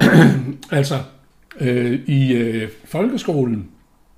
[0.70, 0.94] Altså,
[1.60, 3.68] øh, i øh, folkeskolen,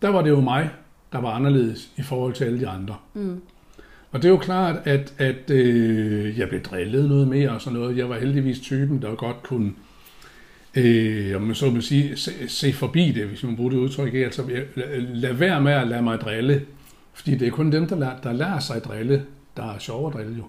[0.03, 0.71] der var det jo mig,
[1.13, 2.97] der var anderledes i forhold til alle de andre.
[3.15, 3.41] Mm.
[4.11, 7.79] Og det er jo klart, at, at øh, jeg blev drillet noget mere og sådan
[7.79, 7.97] noget.
[7.97, 9.73] Jeg var heldigvis typen, der godt kunne,
[10.75, 14.15] øh, om man så må sige, se, se forbi det, hvis man bruger det udtryk.
[14.15, 14.43] Altså,
[14.75, 16.63] lad, lad være med at lade mig drille.
[17.13, 19.25] Fordi det er kun dem, der lærer, der lærer sig at drille,
[19.57, 20.45] der er sjovere at drille jo.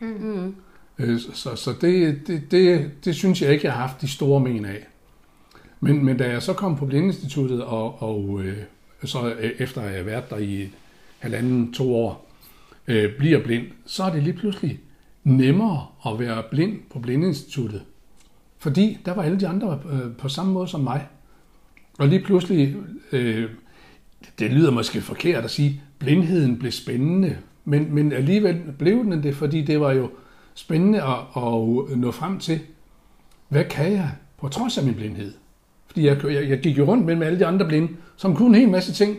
[0.00, 0.54] Mm.
[0.98, 4.40] Øh, Så, så det, det, det, det synes jeg ikke, jeg har haft de store
[4.40, 4.86] men af.
[5.84, 8.56] Men, men da jeg så kom på Blindinstituttet, og, og øh,
[9.04, 10.68] så øh, efter at jeg har været der i
[11.18, 12.30] halvanden, to år,
[12.88, 14.80] øh, bliver blind, så er det lige pludselig
[15.24, 17.82] nemmere at være blind på Blindinstituttet.
[18.58, 21.06] Fordi der var alle de andre øh, på samme måde som mig.
[21.98, 22.76] Og lige pludselig,
[23.12, 23.50] øh,
[24.38, 29.36] det lyder måske forkert at sige, blindheden blev spændende, men, men alligevel blev den det,
[29.36, 30.10] fordi det var jo
[30.54, 32.60] spændende at, at nå frem til,
[33.48, 35.32] hvad kan jeg på trods af min blindhed?
[35.92, 38.54] Fordi jeg, jeg, jeg gik jo rundt mellem alle de andre blinde, som kunne en
[38.54, 39.16] hel masse ting.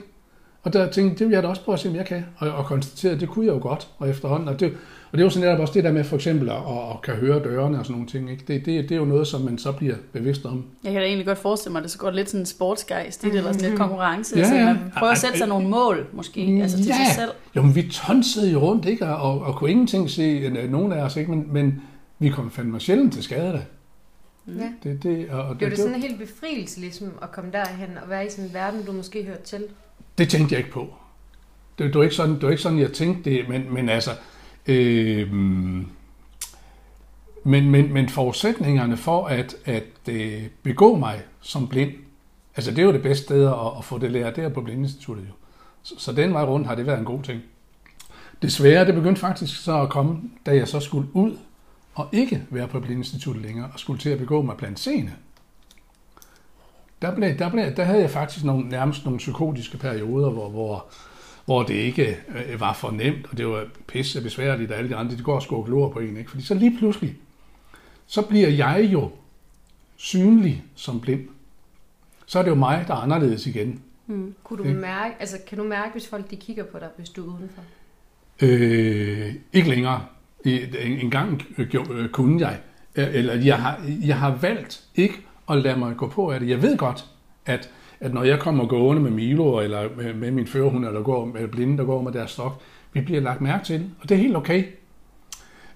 [0.63, 2.25] Og der tænkte det vil jeg da også prøve at se, om jeg kan.
[2.37, 4.47] Og, og konstaterede, at det kunne jeg jo godt, og efterhånden.
[4.47, 4.73] Og det,
[5.11, 7.43] og det var sådan netop også det der med for eksempel at, at, kan høre
[7.43, 8.31] dørene og sådan nogle ting.
[8.31, 8.43] Ikke?
[8.47, 10.63] Det, det, det er jo noget, som man så bliver bevidst om.
[10.83, 13.21] Jeg kan da egentlig godt forestille mig, at det så går lidt sådan en sportsgejst
[13.21, 14.39] det, eller sådan lidt konkurrence.
[14.39, 14.59] Ja, Ja, ja.
[14.59, 14.65] ja.
[14.65, 17.31] Man prøver at sætte sig nogle mål, måske, altså til sig selv.
[17.55, 19.07] Jo, men vi tonsede jo rundt, ikke?
[19.07, 21.31] Og, og kunne ingenting se, øh, nogen af os, ikke?
[21.31, 21.81] Men, men
[22.19, 23.61] vi kom fandme sjældent til skade da.
[24.47, 24.73] Ja.
[24.83, 28.09] Det, det, og, og Blev det sådan en helt befrielse ligesom at komme derhen og
[28.09, 29.65] være i sådan en verden, du måske hørte til?
[30.17, 30.93] Det tænkte jeg ikke på.
[31.77, 34.11] Det, det, var, ikke sådan, det var ikke sådan, jeg tænkte det, men, men altså...
[34.67, 35.33] Øh,
[37.45, 41.91] men, men, men forudsætningerne for at, at øh, begå mig som blind,
[42.55, 44.61] altså det er jo det bedste sted at, at få det lært, det er på
[44.61, 45.33] Blindinstituttet jo.
[45.83, 47.41] Så, så den vej rundt har det været en god ting.
[48.41, 51.37] Desværre, det begyndte faktisk så at komme, da jeg så skulle ud
[51.95, 55.11] og ikke være på Blindinstituttet længere, og skulle til at begå mig blandt seende.
[57.01, 60.85] Der, blev, der, blev, der havde jeg faktisk nogle, nærmest nogle psykotiske perioder, hvor, hvor,
[61.45, 64.95] hvor det ikke øh, var for nemt, og det var pisse besværligt, og alle de
[64.95, 66.17] andre, de går og skår glor på en.
[66.17, 66.29] Ikke?
[66.29, 67.17] Fordi så lige pludselig,
[68.07, 69.11] så bliver jeg jo
[69.95, 71.27] synlig som blind.
[72.25, 73.81] Så er det jo mig, der er anderledes igen.
[74.07, 74.35] Mm.
[74.43, 74.79] Kunne du Ikke?
[74.79, 77.61] mærke, altså kan du mærke, hvis folk de kigger på dig, hvis du er udenfor?
[78.41, 80.05] Øh, ikke længere.
[80.45, 82.59] En, gang øh, øh, kunne jeg.
[82.95, 85.15] Øh, Eller jeg har, jeg har valgt ikke
[85.49, 86.49] at lade mig gå på af det.
[86.49, 87.05] Jeg ved godt,
[87.45, 91.25] at, at når jeg kommer gående med Milo, eller med, med min førerhund, eller går
[91.25, 92.61] med blinde, der går med deres stok,
[92.93, 93.89] vi bliver lagt mærke til.
[94.01, 94.63] Og det er helt okay.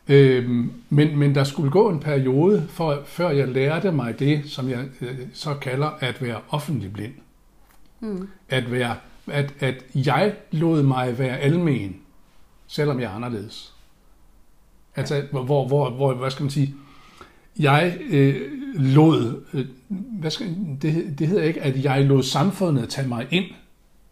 [0.09, 4.69] Øhm, men, men der skulle gå en periode, for, før jeg lærte mig det, som
[4.69, 7.13] jeg øh, så kalder at være offentlig blind.
[7.99, 8.27] Mm.
[8.49, 8.95] At, være,
[9.27, 11.97] at, at jeg lod mig være almen,
[12.67, 13.76] selvom jeg er anderledes.
[14.97, 16.75] Altså, hvor, hvor, hvor, hvor hvad skal man sige,
[17.59, 18.35] jeg øh,
[18.73, 19.65] lod, øh,
[20.19, 23.45] hvad skal, det, det hedder ikke, at jeg lod samfundet tage mig ind,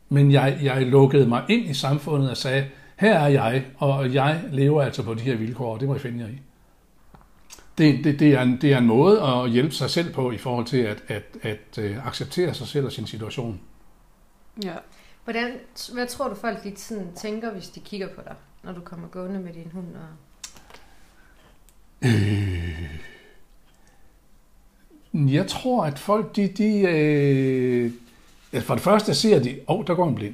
[0.10, 4.43] men jeg, jeg lukkede mig ind i samfundet og sagde, her er jeg, og jeg
[4.52, 6.39] lever altså på de her vilkår, og det må I finde jer i.
[7.78, 10.38] Det, det, det, er en, det er en måde at hjælpe sig selv på i
[10.38, 13.60] forhold til at, at, at, at acceptere sig selv og sin situation.
[14.63, 14.74] Ja.
[15.24, 15.54] Hvordan,
[15.93, 19.08] hvad tror du folk de sådan tænker, hvis de kigger på dig, når du kommer
[19.08, 19.88] gående med din hund?
[19.95, 20.08] Og...
[25.13, 27.91] Jeg tror, at folk, de, de øh,
[28.62, 30.34] for det første ser de, åh, oh, der går en blind.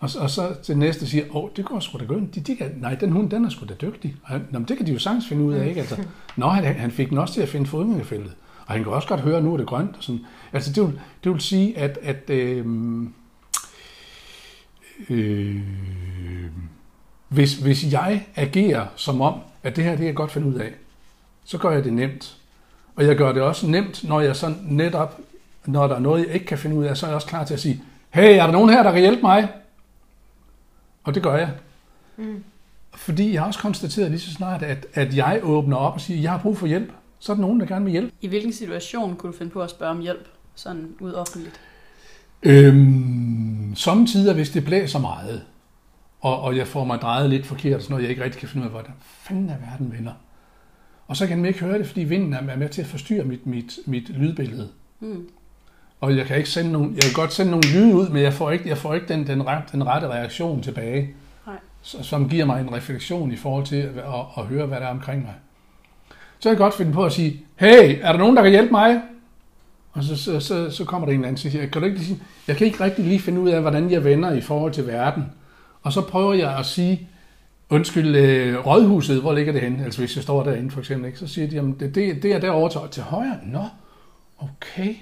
[0.00, 2.34] Og, så- og så til næste siger, åh, oh, det går sgu da godt.
[2.34, 4.16] De, de kan, nej, den hund, den er sgu da dygtig.
[4.22, 5.80] Og han, nå, men det kan de jo sagtens finde ud af, ikke?
[5.80, 5.96] Altså,
[6.36, 8.34] nå, han, han fik den også til at finde fodgængerfeltet.
[8.66, 9.96] Og han kan også godt høre, at nu er det grønt.
[9.96, 10.20] Og sådan.
[10.52, 12.66] Altså, det vil, det vil sige, at, at øh,
[15.10, 15.60] øh,
[17.28, 20.54] hvis, hvis jeg agerer som om, at det her, det kan jeg godt finde ud
[20.54, 20.72] af,
[21.44, 22.36] så gør jeg det nemt.
[22.96, 25.20] Og jeg gør det også nemt, når jeg så netop,
[25.66, 27.44] når der er noget, jeg ikke kan finde ud af, så er jeg også klar
[27.44, 29.48] til at sige, hey, er der nogen her, der kan hjælpe mig?
[31.04, 31.50] Og det gør jeg.
[32.16, 32.44] Mm.
[32.94, 36.20] Fordi jeg har også konstateret lige så snart, at, at jeg åbner op og siger,
[36.20, 38.12] jeg har brug for hjælp, så er der nogen, der gerne vil hjælpe.
[38.20, 41.60] I hvilken situation kunne du finde på at spørge om hjælp, sådan ud offentligt?
[42.42, 45.42] Øhm, samtidig, hvis det blæser meget,
[46.20, 48.62] og, og jeg får mig drejet lidt forkert, sådan noget, jeg ikke rigtig kan finde
[48.62, 50.12] ud af, hvordan fanden er verden vender.
[51.06, 53.46] Og så kan man ikke høre det, fordi vinden er med til at forstyrre mit,
[53.46, 54.68] mit, mit lydbillede.
[55.00, 55.28] Mm.
[56.00, 58.32] Og jeg kan ikke sende nogen, jeg kan godt sende nogle lyde ud, men jeg
[58.32, 61.08] får ikke, jeg får ikke den, den, ret, den rette reaktion tilbage,
[61.46, 61.56] Nej.
[61.82, 64.04] som giver mig en refleksion i forhold til at, at,
[64.38, 65.34] at høre, hvad der er omkring mig.
[66.38, 68.70] Så kan jeg godt finde på at sige, hey, er der nogen, der kan hjælpe
[68.70, 69.00] mig?
[69.92, 72.00] Og så, så, så, så kommer der en eller anden og siger, kan du ikke
[72.00, 74.86] sige, jeg kan ikke rigtig lige finde ud af, hvordan jeg vender i forhold til
[74.86, 75.24] verden.
[75.86, 77.08] Og så prøver jeg at sige,
[77.70, 79.84] undskyld, øh, rådhuset, hvor ligger det henne?
[79.84, 81.18] Altså hvis jeg står derinde for eksempel, ikke?
[81.18, 83.38] så siger de, jamen det, det, det er derovre til, til højre.
[83.42, 83.64] Nå,
[84.38, 84.94] okay.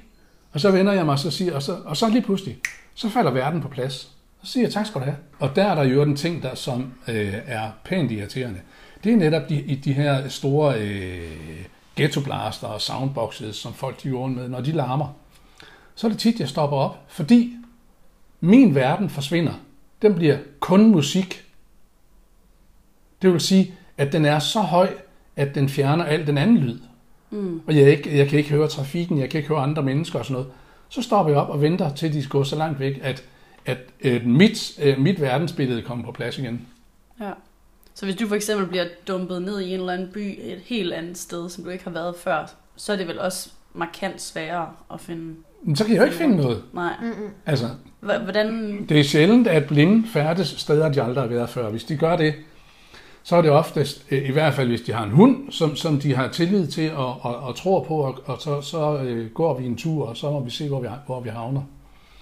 [0.53, 2.59] Og så vender jeg mig så siger, og så, og så lige pludselig,
[2.94, 3.94] så falder verden på plads.
[4.42, 5.16] Så siger jeg, tak skal du have.
[5.38, 8.61] Og der er der jo en ting, der som øh, er pænt irriterende.
[9.05, 11.64] Det er netop de, i de her store øh,
[11.97, 15.16] ghettoblaster og soundboxes, som folk de jorden med, når de larmer.
[15.94, 17.53] Så er det tit, jeg stopper op, fordi
[18.40, 19.53] min verden forsvinder.
[20.05, 21.45] Den bliver kun musik.
[23.23, 24.95] Det vil sige, at den er så høj,
[25.37, 26.79] at den fjerner al den anden lyd.
[27.31, 27.61] Mm.
[27.67, 30.25] Og jeg, ikke, jeg kan ikke høre trafikken, jeg kan ikke høre andre mennesker og
[30.25, 30.49] sådan noget.
[30.88, 33.25] Så stopper jeg op og venter, til de går så langt væk, at,
[33.67, 36.67] at, at mit, øh, mit verdensbillede kommer på plads igen.
[37.21, 37.33] Ja.
[37.95, 40.93] Så hvis du for eksempel bliver dumpet ned i en eller anden by et helt
[40.93, 44.69] andet sted, som du ikke har været før, så er det vel også markant sværere
[44.93, 45.35] at finde...
[45.62, 46.62] Men så kan jeg jo ikke finde noget.
[46.73, 46.93] Nej.
[47.03, 47.31] Mm-mm.
[47.47, 47.69] Altså,
[48.05, 48.79] Hvordan...
[48.88, 51.71] det er sjældent, at blinde færdes steder, de aldrig har været før.
[51.71, 52.35] Hvis de gør det,
[53.23, 56.01] så er det oftest, øh, i hvert fald hvis de har en hund, som, som
[56.01, 59.59] de har tillid til og, og, og tror på, og, og så, så øh, går
[59.59, 61.62] vi en tur, og så må vi se, hvor vi, hvor vi havner.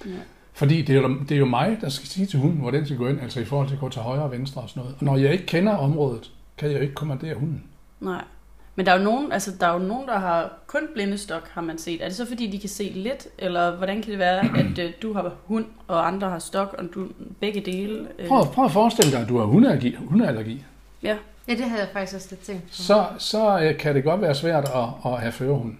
[0.06, 0.10] Ja.
[0.52, 2.84] Fordi det er, jo, det er jo mig, der skal sige til hunden, hvor den
[2.84, 4.80] skal gå ind, altså i forhold til at gå til højre og venstre og sådan
[4.80, 4.96] noget.
[4.98, 7.64] Og når jeg ikke kender området, kan jeg jo ikke kommandere hunden.
[8.00, 8.24] Nej.
[8.74, 11.60] Men der er jo nogen, altså der er jo nogen, der har kun blindestok, har
[11.60, 12.02] man set.
[12.02, 14.92] Er det så fordi, de kan se lidt, eller hvordan kan det være, at øh,
[15.02, 17.08] du har hund, og andre har stok, og du
[17.40, 18.06] begge dele?
[18.18, 20.64] Øh, Prøv, prøv at forestille dig, at du har hundeallergi, hundeallergi.
[21.02, 21.16] Ja.
[21.48, 22.62] Ja, det havde jeg faktisk også lidt tænkt.
[22.62, 22.68] på.
[22.70, 25.74] Så, så øh, kan det godt være svært at, at have førerhund.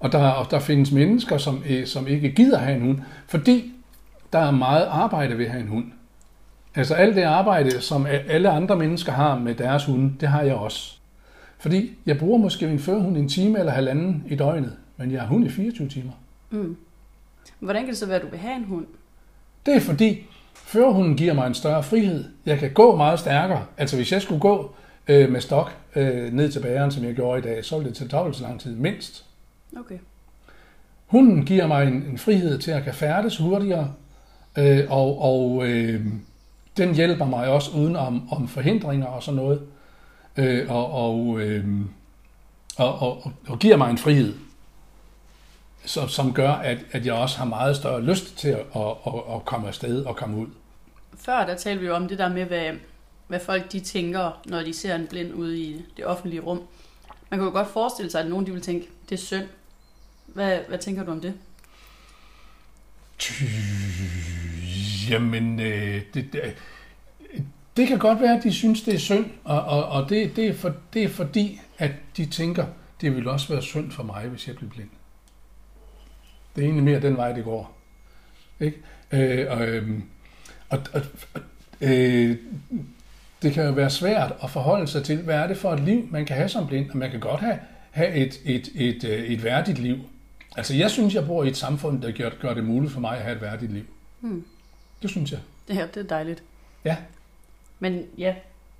[0.00, 3.72] Og der, og der findes mennesker, som, øh, som ikke gider have en hund, fordi
[4.32, 5.84] der er meget arbejde ved at have en hund.
[6.74, 10.54] Altså alt det arbejde, som alle andre mennesker har med deres hunde, det har jeg
[10.54, 10.98] også.
[11.64, 15.28] Fordi jeg bruger måske min førerhund en time eller halvanden i døgnet, men jeg har
[15.28, 16.12] hund i 24 timer.
[16.50, 16.76] Mm.
[17.58, 18.86] Hvordan kan det så være, at du vil have en hund?
[19.66, 22.24] Det er fordi, førerhunden giver mig en større frihed.
[22.46, 23.64] Jeg kan gå meget stærkere.
[23.76, 24.74] Altså hvis jeg skulle gå
[25.08, 27.98] øh, med stok øh, ned til bageren, som jeg gjorde i dag, så ville det
[27.98, 29.24] tage dobbelt så lang tid, mindst.
[29.76, 29.98] Okay.
[31.06, 33.92] Hunden giver mig en, en frihed til at kan færdes hurtigere,
[34.58, 36.06] øh, og, og øh,
[36.76, 39.60] den hjælper mig også uden om, om forhindringer og sådan noget,
[40.36, 41.64] øh, og, og, øh,
[42.76, 44.34] og, og, og giver mig en frihed,
[45.84, 49.34] som, som gør, at, at jeg også har meget større lyst til at, at, at,
[49.34, 50.46] at komme afsted og komme ud.
[51.16, 52.72] Før der talte vi jo om det der med, hvad,
[53.26, 56.62] hvad folk de tænker, når de ser en blind ude i det offentlige rum.
[57.30, 59.46] Man kan jo godt forestille sig, at nogen de vil tænke, det er synd.
[60.26, 61.34] Hvad, hvad tænker du om det?
[65.10, 66.56] Jamen, øh, det, det,
[67.76, 70.46] det kan godt være, at de synes, det er synd, og, og, og det, det,
[70.46, 72.66] er for, det er fordi, at de tænker,
[73.00, 74.88] det vil også være synd for mig, hvis jeg bliver blind.
[76.56, 77.76] Det er egentlig mere den vej, det går.
[78.60, 78.78] Ikke?
[79.12, 80.02] Øh, og, øhm,
[80.68, 81.00] og, og,
[81.80, 82.36] øh,
[83.42, 86.08] det kan jo være svært at forholde sig til, hvad er det for et liv,
[86.10, 87.58] man kan have som blind, og man kan godt have,
[87.90, 89.98] have et, et, et, et, et værdigt liv.
[90.56, 93.16] Altså, jeg synes, jeg bor i et samfund, der gør, gør det muligt for mig
[93.16, 93.84] at have et værdigt liv.
[94.20, 94.44] Hmm.
[95.02, 95.40] Det synes jeg.
[95.68, 96.42] Det her, det er dejligt.
[96.84, 96.96] Ja.
[97.78, 98.34] Men ja,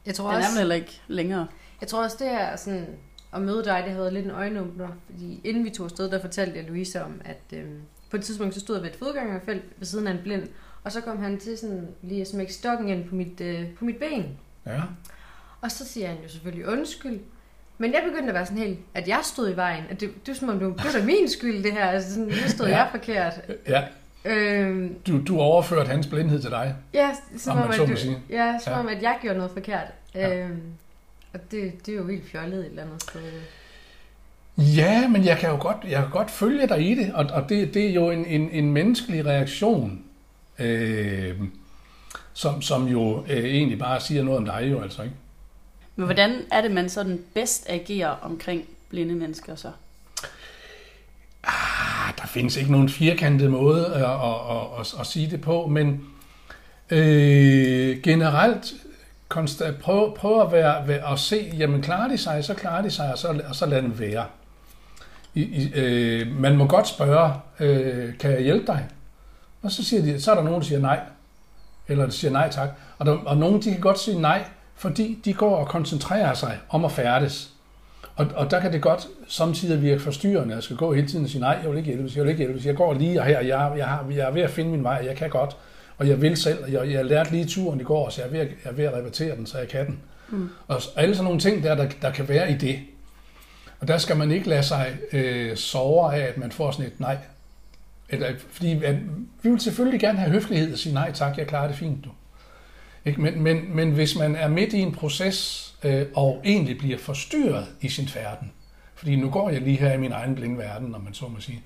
[0.06, 1.46] Jeg tror den er også, vel heller ikke længere.
[1.80, 2.86] Jeg tror også, det er sådan,
[3.34, 4.88] at møde dig, det havde været lidt en øjenåbner.
[5.10, 7.80] Fordi inden vi tog afsted, der fortalte jeg Louise om, at øhm,
[8.10, 10.48] på et tidspunkt, så stod jeg ved et fodgængerfelt ved siden af en blind.
[10.84, 13.84] Og så kom han til sådan lige at smække stokken ind på mit, øh, på
[13.84, 14.38] mit ben.
[14.66, 14.82] Ja.
[15.60, 17.20] Og så siger han jo selvfølgelig undskyld.
[17.78, 19.84] Men jeg begyndte at være sådan helt, at jeg stod i vejen.
[19.90, 21.84] At det, det var som om, det var, min skyld, det her.
[21.86, 22.76] Altså, sådan, nu stod Ja.
[22.76, 23.34] jeg forkert.
[23.68, 23.84] ja.
[24.24, 26.74] Øhm, Du, du overførte hans blindhed til dig.
[26.94, 28.18] ja, som Om at, du, sige.
[28.30, 28.78] ja, som Ja.
[28.78, 29.86] om, at jeg gjorde noget forkert.
[30.14, 30.36] Ja.
[30.38, 30.62] Øhm,
[31.34, 33.20] og det, det er jo helt fjollet et eller andet sted.
[34.58, 37.48] Ja, men jeg kan jo godt, jeg kan godt følge dig i det, og, og
[37.48, 40.02] det, det er jo en, en, en menneskelig reaktion,
[40.58, 41.40] øh,
[42.32, 45.14] som, som jo øh, egentlig bare siger noget om dig jo altså, ikke?
[45.96, 49.70] Men hvordan er det, man sådan bedst agerer omkring blinde mennesker så?
[51.44, 51.52] Ah,
[52.20, 54.04] der findes ikke nogen firkantet måde at, at,
[54.50, 56.00] at, at, at sige det på, men
[56.90, 58.72] øh, generelt
[59.28, 62.90] konstant, prøv, prøv at, være, være, at se, jamen klarer de sig, så klarer de
[62.90, 64.24] sig, og så, og så lad dem være.
[65.34, 68.86] I, i, øh, man må godt spørge, øh, kan jeg hjælpe dig?
[69.62, 71.00] Og så, siger de, så er der nogen, der siger nej,
[71.88, 72.68] eller der siger nej tak.
[72.98, 76.58] Og, der, og nogen, de kan godt sige nej, fordi de går og koncentrerer sig
[76.68, 77.53] om at færdes.
[78.16, 80.54] Og, og der kan det godt samtidig virke forstyrrende.
[80.54, 82.44] Jeg skal gå hele tiden og sige, nej, jeg vil ikke hjælpe, jeg vil ikke
[82.44, 82.60] hjælpe.
[82.64, 83.46] Jeg går lige her, jeg,
[83.78, 85.56] jeg, har, jeg er ved at finde min vej, jeg kan godt.
[85.98, 88.40] Og jeg vil selv, jeg, jeg lærte lige turen i går, så jeg er ved
[88.40, 90.00] at, jeg er ved at repetere den, så jeg kan den.
[90.28, 90.48] Mm.
[90.68, 92.78] Og alle sådan nogle ting der, der, der kan være i det.
[93.80, 97.00] Og der skal man ikke lade sig øh, sove af, at man får sådan et
[97.00, 97.16] nej.
[98.08, 98.96] Eller, fordi at,
[99.42, 102.10] vi vil selvfølgelig gerne have høflighed og sige nej tak, jeg klarer det fint, du.
[103.04, 103.20] Ikke?
[103.20, 107.66] Men, men, men hvis man er midt i en proces øh, og egentlig bliver forstyrret
[107.80, 108.52] i sin færden,
[108.94, 111.40] fordi nu går jeg lige her i min egen blinde verden, når man så må
[111.40, 111.62] sige,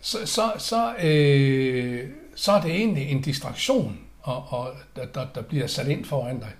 [0.00, 5.42] så, så, så, øh, så er det egentlig en distraktion, og, og der, der, der
[5.42, 6.50] bliver sat ind foran dig.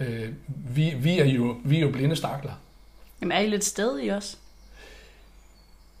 [0.00, 0.28] Øh,
[0.76, 2.52] vi, vi, er jo, vi er jo blinde stakler.
[3.20, 4.36] Jamen er I lidt stedige også?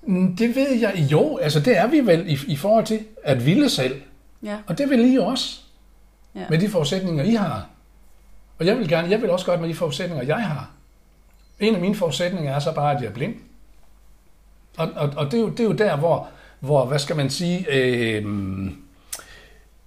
[0.02, 3.46] Mm, Det ved jeg jo, altså det er vi vel i, i forhold til at
[3.46, 4.02] ville selv.
[4.42, 4.58] Ja.
[4.66, 5.60] Og det vil I også.
[6.34, 6.46] Ja.
[6.50, 7.68] Med de forudsætninger, I har.
[8.60, 10.70] Og jeg vil gerne, jeg vil også godt med de forudsætninger, jeg har.
[11.60, 13.34] En af mine forudsætninger er så bare, at jeg er blind.
[14.76, 16.28] Og, og, og det, er jo, det er jo der, hvor,
[16.60, 18.24] hvor hvad skal man sige, øh,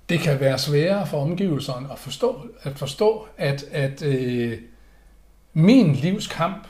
[0.09, 4.59] det kan være sværere for omgivelserne at forstå, at, forstå, at, at øh,
[5.53, 6.67] min livskamp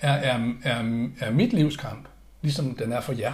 [0.00, 2.08] er, er, er, er mit livskamp,
[2.42, 3.32] ligesom den er for jer.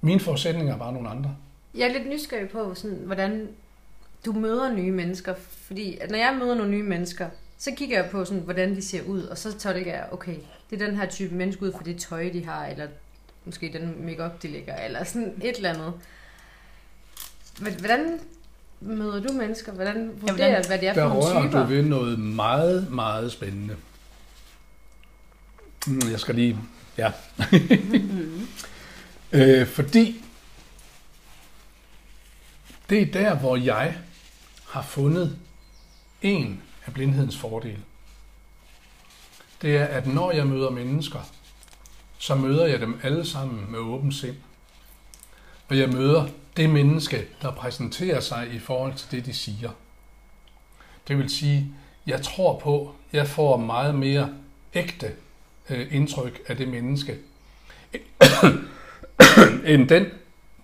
[0.00, 1.36] Mine forudsætninger er bare nogle andre.
[1.74, 3.48] Jeg er lidt nysgerrig på, sådan, hvordan
[4.24, 5.34] du møder nye mennesker.
[5.66, 8.82] Fordi at når jeg møder nogle nye mennesker, så kigger jeg på, sådan, hvordan de
[8.82, 9.22] ser ud.
[9.22, 10.36] Og så tolker jeg, okay,
[10.70, 12.66] det er den her type menneske ud for det tøj, de har.
[12.66, 12.86] Eller
[13.44, 14.76] måske den makeup de lægger.
[14.76, 15.92] Eller sådan et eller andet.
[17.78, 18.18] Hvordan
[18.80, 19.72] møder du mennesker?
[19.72, 21.60] Hvordan vurderer du, hvad det er Der for nogle rører typer?
[21.60, 23.76] du ved noget meget, meget spændende.
[25.86, 26.58] Mm, Jeg skal lige...
[26.98, 27.12] Ja.
[29.32, 30.24] øh, fordi
[32.90, 33.96] det er der, hvor jeg
[34.76, 35.38] har fundet
[36.22, 37.82] en af blindhedens fordele.
[39.62, 41.18] Det er, at når jeg møder mennesker,
[42.18, 44.36] så møder jeg dem alle sammen med åben sind.
[45.68, 49.70] Og jeg møder det menneske, der præsenterer sig i forhold til det, de siger.
[51.08, 51.74] Det vil sige,
[52.06, 54.34] jeg tror på, jeg får meget mere
[54.74, 55.12] ægte
[55.70, 57.18] øh, indtryk af det menneske,
[59.72, 60.06] end den,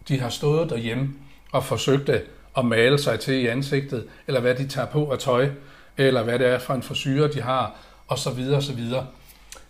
[0.08, 1.14] de har stået derhjemme
[1.52, 2.22] og forsøgte
[2.56, 5.50] at male sig til i ansigtet, eller hvad de tager på af tøj,
[5.96, 7.74] eller hvad det er for en frisyre, de har,
[8.08, 9.06] og så videre, og så videre.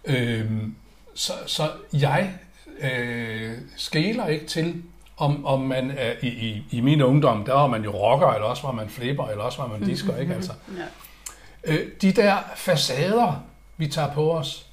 [0.05, 0.75] Øhm,
[1.15, 2.39] så, så jeg
[2.81, 4.83] øh, skæler ikke til,
[5.17, 8.47] om, om man er i, i, i min ungdom, der var man jo rocker, eller
[8.47, 10.53] også var man flipper, eller også var man disker, ikke altså?
[10.77, 11.73] Ja.
[11.73, 13.45] Øh, de der facader,
[13.77, 14.67] vi tager på os,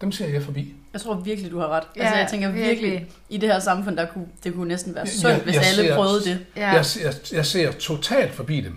[0.00, 0.74] dem ser jeg forbi.
[0.92, 1.82] Jeg tror virkelig, du har ret.
[1.96, 3.06] Ja, altså, jeg tænker virkelig, virkelig.
[3.28, 5.62] i det her samfund, der kunne, det kunne næsten være Jeg- sundt, jeg- hvis jeg
[5.64, 6.46] alle ser- prøvede det.
[6.56, 6.68] Ja.
[6.70, 8.76] Jeg, ser, jeg ser totalt forbi dem.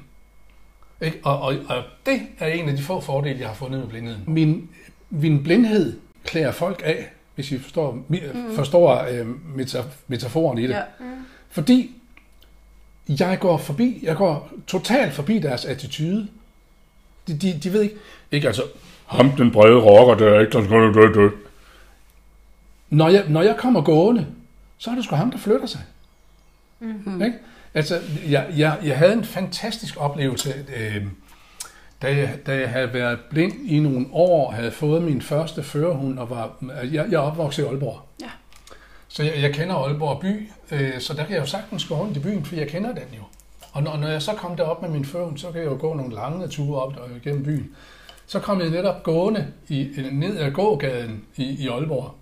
[1.01, 1.19] Ikke?
[1.23, 4.23] Og, og, og det er en af de få fordele, jeg har fundet med blindheden.
[4.27, 4.69] Min,
[5.09, 5.93] min blindhed
[6.25, 8.17] klæder folk af, hvis I forstår, mm.
[8.55, 10.69] forstår øh, meta, metaforen i det.
[10.69, 10.81] Ja.
[11.49, 11.91] Fordi
[13.19, 16.27] jeg går forbi, jeg går totalt forbi deres attitude.
[17.27, 17.95] De, de, de ved ikke,
[18.31, 18.63] ikke altså,
[19.05, 21.29] ham den brede rocker der, ikke, der skal dø, dø.
[22.91, 24.27] Når jeg, når jeg kommer gående,
[24.77, 25.81] så er det sgu ham, der flytter sig.
[26.79, 27.21] Mm-hmm.
[27.21, 27.37] Ikke?
[27.73, 31.05] Altså, jeg, jeg, jeg havde en fantastisk oplevelse, øh,
[32.01, 36.19] da, jeg, da jeg havde været blind i nogle år, havde fået min første førerhund,
[36.19, 37.99] og var, jeg, jeg er opvokset i Aalborg.
[38.21, 38.29] Ja.
[39.07, 42.17] Så jeg, jeg kender Aalborg by, øh, så der kan jeg jo sagtens gå rundt
[42.17, 43.23] i byen, for jeg kender den jo.
[43.71, 45.93] Og når, når jeg så kom derop med min førhund, så kan jeg jo gå
[45.93, 47.75] nogle lange ture op gennem byen.
[48.27, 52.15] Så kom jeg netop gående i, ned ad gågaden i, i Aalborg.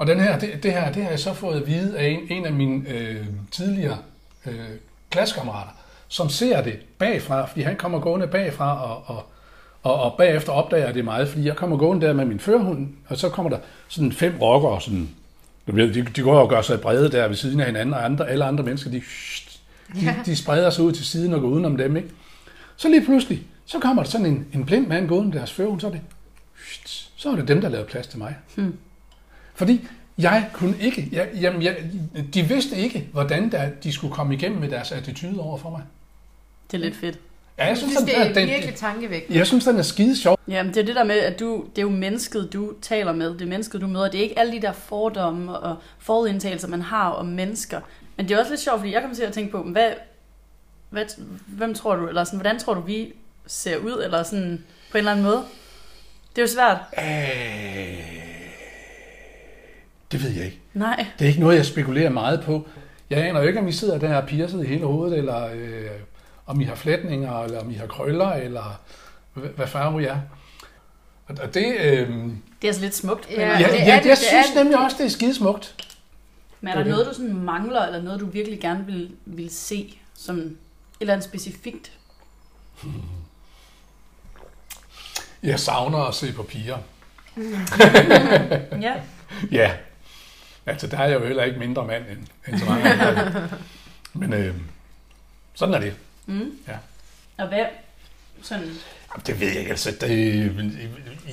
[0.00, 2.20] Og den her, det, det her, det har jeg så fået at vide af en,
[2.28, 3.98] en af mine øh, tidligere
[4.46, 4.54] øh,
[5.10, 5.70] klassekammerater,
[6.08, 9.26] som ser det bagfra, fordi han kommer gående bagfra, og, og,
[9.82, 12.88] og, og bagefter opdager jeg det meget, fordi jeg kommer gående der med min førhund,
[13.08, 15.10] og så kommer der sådan fem rockere, sådan,
[15.66, 18.44] de, de går og gør sig brede der ved siden af hinanden, og andre, alle
[18.44, 19.02] andre mennesker, de,
[19.94, 22.08] de, de spreder sig ud til siden og går udenom dem, ikke?
[22.76, 25.80] Så lige pludselig, så kommer der sådan en, en blind mand gående med deres førhund,
[25.80, 26.00] så er det,
[27.16, 28.36] så er det dem, der lavede plads til mig.
[28.56, 28.74] Hmm.
[29.60, 29.88] Fordi
[30.18, 31.76] jeg kunne ikke, jeg, jamen jeg,
[32.34, 35.82] de vidste ikke, hvordan der, de skulle komme igennem med deres attitude over for mig.
[36.70, 37.18] Det er lidt fedt.
[37.58, 39.38] Ja, jeg Jeg synes, synes, det er den, virkelig tankevækkende.
[39.38, 40.38] jeg synes, den er skide sjov.
[40.48, 43.30] Jamen, det er det der med, at du, det er jo mennesket, du taler med.
[43.32, 44.10] Det er mennesket, du møder.
[44.10, 47.80] Det er ikke alle de der fordomme og forudindtagelser, man har om mennesker.
[48.16, 49.90] Men det er også lidt sjovt, fordi jeg kommer til at tænke på, hvad,
[50.90, 51.04] hvad,
[51.46, 53.12] hvem tror du, eller sådan, hvordan tror du, vi
[53.46, 55.42] ser ud, eller sådan på en eller anden måde?
[56.36, 56.78] Det er jo svært.
[56.98, 58.29] Øh,
[60.12, 60.58] det ved jeg ikke.
[60.74, 61.06] Nej.
[61.18, 62.68] Det er ikke noget, jeg spekulerer meget på.
[63.10, 65.86] Jeg aner jo ikke, om I sidder der og piercet i hele hovedet, eller øh,
[66.46, 68.80] om I har flætninger, eller om I har krøller, eller
[69.34, 70.18] hvad, farve I er.
[71.28, 72.32] Og det, øh, Det
[72.62, 73.30] er altså lidt smukt.
[73.30, 74.54] Ja, ja, det jeg, er jeg, det, jeg det synes er det.
[74.64, 75.74] nemlig også, det er skidesmukt.
[76.60, 76.90] Men er er der det.
[76.92, 80.56] noget, du sådan mangler, eller noget, du virkelig gerne vil, vil se, som et
[81.00, 81.92] eller andet specifikt?
[85.42, 86.78] Jeg savner at se på piger.
[88.80, 88.94] Ja.
[89.50, 89.70] Ja,
[90.70, 93.48] altså der er jeg jo heller ikke mindre mand end, end så mange andre.
[94.14, 94.54] Men øh,
[95.54, 95.94] sådan er det.
[96.26, 96.52] Mm.
[96.68, 96.76] Ja.
[97.38, 97.64] Og hvad,
[98.42, 98.62] sådan,
[99.12, 99.96] Jamen, Det ved jeg ikke, altså.
[100.00, 100.70] Det,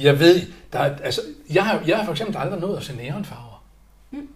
[0.02, 0.42] jeg ved,
[0.74, 3.64] der er, altså, jeg har, jeg har for eksempel aldrig nået at se neonfarver.
[4.12, 4.28] Mm.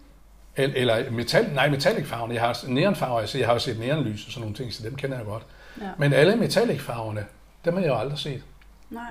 [0.56, 2.34] Eller, eller metal, nej, metallic-farverne.
[2.34, 4.96] Jeg har neonfarver, altså jeg har jo set neonlys og sådan nogle ting, så dem
[4.96, 5.42] kender jeg godt.
[5.80, 5.88] Ja.
[5.98, 7.26] Men alle metallic-farverne,
[7.64, 8.42] dem har jeg jo aldrig set.
[8.90, 9.02] nej.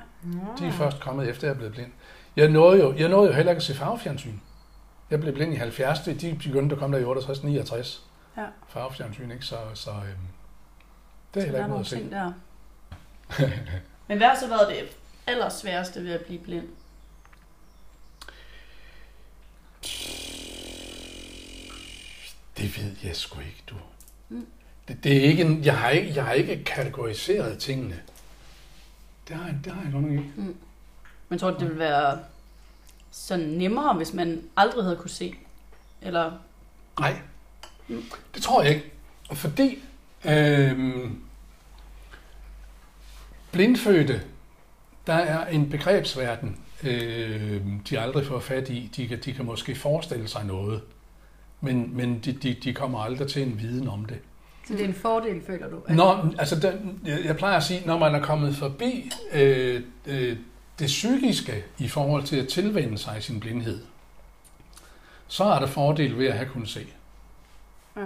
[0.59, 1.91] De er først kommet efter, jeg er blevet blind.
[2.35, 4.33] Jeg nåede jo, jeg nåede jo heller ikke at se farvefjernsyn.
[5.11, 8.03] Jeg blev blind i 70'erne, de begyndte at komme der i 68, 69.
[8.37, 8.45] Ja.
[8.67, 9.45] Farvefjernsyn, ikke?
[9.45, 10.27] Så, så øhm,
[11.33, 12.09] det er heller er ikke noget at se.
[12.09, 12.33] der.
[14.07, 14.97] Men hvad har så været det
[15.27, 16.67] allersværeste ved at blive blind?
[22.57, 23.75] Det ved jeg sgu ikke, du.
[24.29, 24.47] Mm.
[24.87, 28.01] Det, det er ikke en, jeg, har ikke, jeg har ikke kategoriseret tingene.
[29.27, 30.55] Det har jeg, det har jeg godt nok ikke.
[31.29, 32.19] Men tror du, det ville være
[33.11, 35.35] sådan nemmere, hvis man aldrig havde kunne se?
[36.01, 36.31] Eller,
[36.99, 37.15] Nej,
[38.35, 38.91] det tror jeg ikke.
[39.33, 39.79] Fordi
[40.25, 41.21] øhm,
[43.51, 44.21] blindfødte,
[45.07, 48.91] der er en begrebsverden, øh, de aldrig får fat i.
[48.95, 50.81] De kan, de kan måske forestille sig noget,
[51.61, 54.17] men, men de, de, de kommer aldrig til en viden om det.
[54.67, 55.77] Så det er en fordel, føler du?
[55.87, 59.81] at- Når, altså den, jeg, jeg plejer at sige, når man er kommet forbi øh,
[60.07, 60.37] øh,
[60.81, 63.81] det psykiske i forhold til at tilvende sig sin blindhed,
[65.27, 66.87] så er der fordel ved at have kunnet se.
[67.97, 68.05] Ja.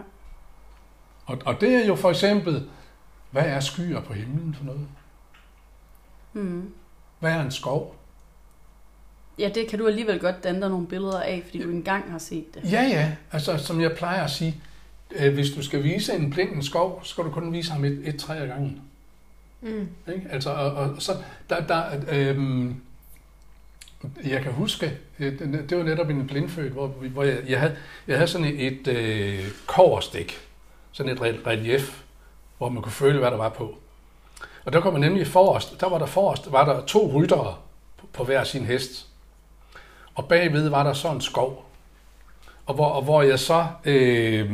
[1.25, 2.69] Og, og det er jo for eksempel,
[3.31, 4.87] hvad er skyer på himlen for noget?
[6.33, 6.73] Mm.
[7.19, 7.95] Hvad er en skov?
[9.39, 12.19] Ja, det kan du alligevel godt danne dig nogle billeder af, fordi du engang har
[12.19, 12.71] set det.
[12.71, 13.15] Ja, ja.
[13.31, 14.61] Altså, som jeg plejer at sige,
[15.11, 17.85] øh, hvis du skal vise en blind en skov, så skal du kun vise ham
[17.85, 18.81] et, et træ ad gangen.
[19.65, 20.13] Mm.
[20.13, 20.27] Ikke?
[20.31, 21.11] Altså, og, og så,
[21.49, 22.75] der, der, øhm,
[24.23, 27.75] jeg kan huske, øh, det var netop en blindfødt, hvor, hvor jeg, jeg, havde,
[28.07, 30.39] jeg havde sådan et, et øh, koverstik,
[30.91, 32.03] sådan et relief,
[32.57, 33.77] hvor man kunne føle, hvad der var på.
[34.65, 37.57] Og der kom man nemlig forrest, der var der forrest, var der to ryttere
[37.97, 39.07] på, på hver sin hest.
[40.15, 41.65] Og bagved var der så en skov.
[42.65, 44.51] Og hvor, og hvor jeg så øh,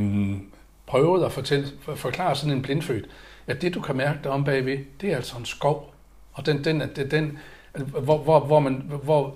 [0.86, 3.06] prøvede at fortælle, for, forklare sådan en blindfødt,
[3.52, 5.94] at det du kan mærke dig om bagved, det er altså en skov.
[6.34, 7.40] Og den, den, den, den
[7.72, 8.74] hvor, hvor, hvor, man,
[9.04, 9.36] hvor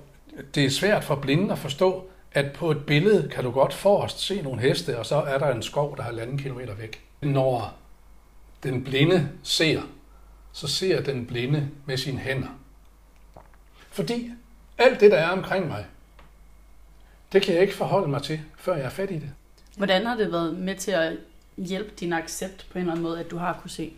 [0.55, 4.19] det er svært for blinde at forstå, at på et billede kan du godt forrest
[4.19, 7.03] se nogle heste, og så er der en skov, der er halvanden kilometer væk.
[7.21, 7.73] Når
[8.63, 9.81] den blinde ser,
[10.53, 12.47] så ser den blinde med sine hænder.
[13.89, 14.31] Fordi
[14.77, 15.85] alt det, der er omkring mig,
[17.33, 19.31] det kan jeg ikke forholde mig til, før jeg er fat i det.
[19.77, 21.17] Hvordan har det været med til at
[21.57, 23.93] hjælpe din accept på en eller anden måde, at du har kunne se?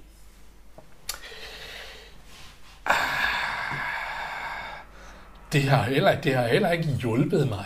[5.53, 7.65] Det har heller, det har heller ikke hjulpet mig.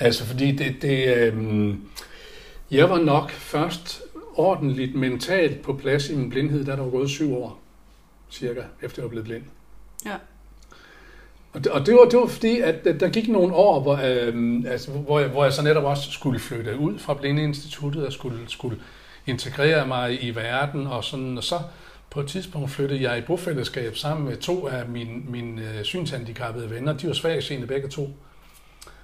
[0.00, 1.80] Altså, fordi det, det øhm,
[2.70, 4.02] jeg var nok først
[4.36, 7.60] ordentligt mentalt på plads i min blindhed, da der var gået syv år,
[8.30, 9.42] cirka, efter jeg var blevet blind.
[10.06, 10.14] Ja.
[11.52, 14.66] Og det, og det, var, det var fordi, at der- gik nogle år, hvor, øhm,
[14.66, 18.38] altså, hvor, jeg, hvor jeg så netop også skulle flytte ud fra Blindeinstituttet og skulle,
[18.48, 18.78] skulle
[19.26, 21.60] integrere mig i verden og sådan, og så
[22.12, 26.70] på et tidspunkt flyttede jeg i bofællesskab sammen med to af mine, mine øh, synshandicappede
[26.70, 26.92] venner.
[26.92, 28.10] De var svagseende begge to.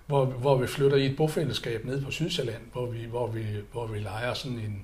[0.07, 3.87] Hvor, hvor vi flytter i et bofællesskab nede på Sydsjælland, hvor vi, hvor vi, hvor
[3.87, 4.83] vi leger sådan en,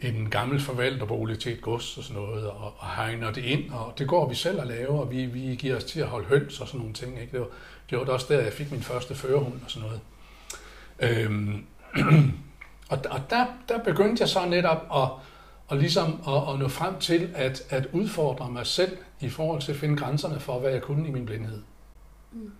[0.00, 3.94] en gammel forvalterbolig til et gods og sådan noget, og, og hegner det ind, og
[3.98, 6.60] det går vi selv at lave, og vi, vi giver os til at holde høns
[6.60, 7.20] og sådan nogle ting.
[7.20, 7.32] Ikke?
[7.32, 7.48] Det, var,
[7.90, 10.00] det var også der, jeg fik min første førerhund og sådan noget.
[11.00, 11.64] Øhm,
[12.90, 15.08] og og der, der begyndte jeg så netop at,
[15.70, 19.72] og ligesom at, at nå frem til at, at udfordre mig selv i forhold til
[19.72, 21.62] at finde grænserne for, hvad jeg kunne i min blindhed.
[22.32, 22.50] Mm.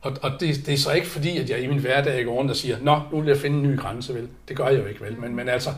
[0.00, 2.50] Og, og det, det er så ikke fordi, at jeg i min hverdag går rundt
[2.50, 4.28] og siger, nå, nu vil jeg finde en ny grænse, vel?
[4.48, 5.20] Det gør jeg jo ikke, vel?
[5.20, 5.70] Men, men altså,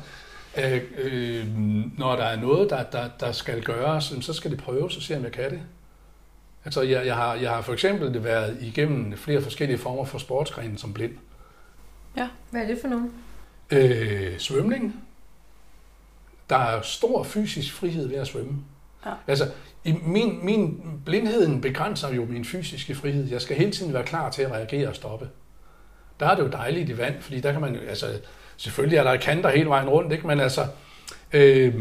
[0.59, 1.47] øh, øh,
[1.99, 5.17] når der er noget, der, der, der skal gøres, så skal det prøves og se,
[5.17, 5.61] om jeg kan det.
[6.65, 10.79] Altså, jeg, jeg, har, jeg har for eksempel været igennem flere forskellige former for sportsgrene
[10.79, 11.13] som blind.
[12.51, 13.13] Hvad er det for nogen?
[13.71, 15.05] Øh, svømning.
[16.53, 18.59] Der er stor fysisk frihed ved at svømme.
[19.07, 19.11] Ja.
[19.27, 19.51] Altså,
[19.85, 23.29] i min, min blindheden begrænser jo min fysiske frihed.
[23.29, 25.29] Jeg skal hele tiden være klar til at reagere og stoppe.
[26.21, 28.07] Der er det jo dejligt i vand, fordi der kan man altså,
[28.57, 30.27] selvfølgelig er der kanter hele vejen rundt, ikke?
[30.27, 30.67] men altså,
[31.33, 31.75] øh,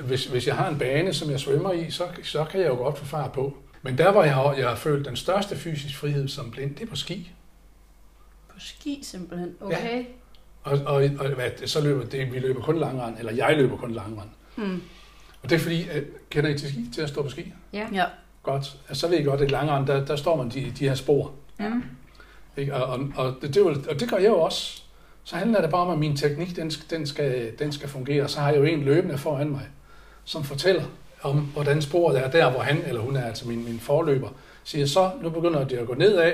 [0.00, 2.74] hvis, hvis jeg har en bane, som jeg svømmer i, så, så kan jeg jo
[2.74, 3.56] godt få fart på.
[3.82, 6.82] Men der, hvor jeg har, jeg har følt den største fysisk frihed som blind, det
[6.82, 7.32] er på ski.
[8.48, 9.54] På ski simpelthen.
[9.60, 10.04] Okay.
[10.62, 13.90] Og, og, og hvad, så løber det, vi løber kun langrend, eller jeg løber kun
[13.92, 14.28] langrend.
[14.56, 14.82] Mm.
[15.42, 17.52] Og det er fordi, at, kender I til ski, til at stå på ski?
[17.72, 17.86] Ja.
[17.92, 18.04] Ja.
[18.42, 18.76] Godt.
[18.88, 20.94] Altså, så ved I godt, at i langrend, der, der står man de, de her
[20.94, 21.32] spor.
[21.60, 21.70] Ja.
[22.56, 22.74] Ikke?
[22.74, 24.82] Og, og, og, det, det, og det gør jeg jo også.
[25.24, 28.28] Så handler det bare om, at min teknik, den, skal- den, skal, den skal fungere.
[28.28, 29.68] Så har jeg jo en løbende foran mig,
[30.24, 30.82] som fortæller
[31.22, 34.28] om, hvordan sporet er der, hvor han eller hun er, altså min, min forløber,
[34.64, 36.32] siger så, nu begynder det at gå nedad.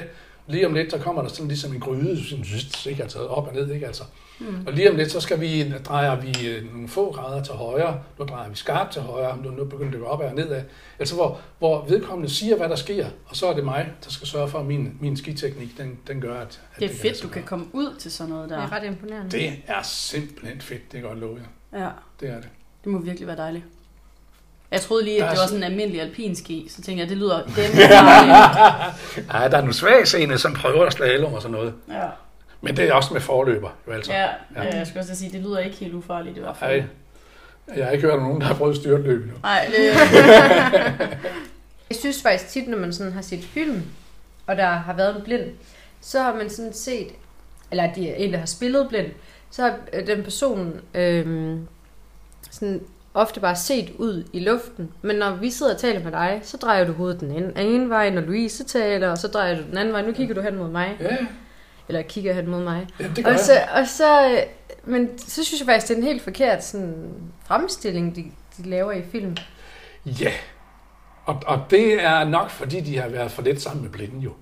[0.48, 3.02] Lige om lidt, så kommer der sådan ligesom en gryde, sådan, zzzt, ikke?
[3.02, 3.86] altså op og ned, ikke?
[3.86, 4.02] Altså.
[4.40, 4.66] Mm.
[4.66, 8.00] Og lige om lidt, så skal vi, drejer vi øh, nogle få grader til højre.
[8.18, 9.36] Nu drejer vi skarpt til højre.
[9.44, 10.62] Nu, nu begynder det at gå op og nedad.
[10.98, 13.06] Altså hvor, hvor vedkommende siger, hvad der sker.
[13.26, 16.20] Og så er det mig, der skal sørge for, at min, min skiteknik, den, den
[16.20, 18.56] gør, at, at Det er kan fedt, du kan komme ud til sådan noget Det
[18.58, 18.62] der.
[18.62, 19.30] er ret imponerende.
[19.30, 21.38] Det er simpelthen fedt, det kan jeg godt love
[21.72, 21.82] jer.
[21.84, 21.90] Ja,
[22.20, 22.48] Det er det.
[22.84, 23.64] det må virkelig være dejligt.
[24.70, 27.42] Jeg troede lige, at det var sådan- en almindelig alpinski, så tænkte jeg, det lyder
[27.44, 29.28] dem farligt.
[29.30, 31.74] Ej, der er nogle svagseende, som prøver at slalom og sådan noget.
[31.90, 32.06] Ja,
[32.60, 34.12] Men det er også med forløber, jo altså.
[34.12, 34.22] ja,
[34.56, 34.62] Ja.
[34.64, 34.76] ja.
[34.76, 36.70] jeg skal også sige, det lyder ikke helt ufarligt i hvert fald.
[36.80, 36.84] Ej,
[37.76, 39.32] jeg har ikke hørt om nogen, der har prøvet styrtløb nu.
[39.42, 39.94] Nej, det,
[41.90, 43.82] Jeg synes faktisk tit, når man sådan har set film,
[44.46, 45.42] og der har været en blind,
[46.00, 47.08] så har man sådan set,
[47.70, 49.06] eller de en, der har spillet blind,
[49.50, 51.66] så har øh, den person øhm,
[52.50, 52.80] sådan
[53.18, 54.88] ofte bare set ud i luften.
[55.02, 57.88] Men når vi sidder og taler med dig, så drejer du hovedet den ene, ene
[57.88, 60.02] vej, når Louise taler, og så drejer du den anden vej.
[60.06, 60.96] Nu kigger du hen mod mig.
[61.00, 61.16] Ja,
[61.88, 62.86] Eller kigger han mod mig.
[63.00, 64.40] Ja, det gør Og så, og så,
[64.84, 67.10] men så synes jeg faktisk, det er en helt forkert sådan,
[67.46, 68.24] fremstilling, de,
[68.56, 69.36] de laver i film.
[70.04, 70.32] Ja,
[71.24, 74.32] og, og det er nok, fordi de har været for lidt sammen med blinde jo.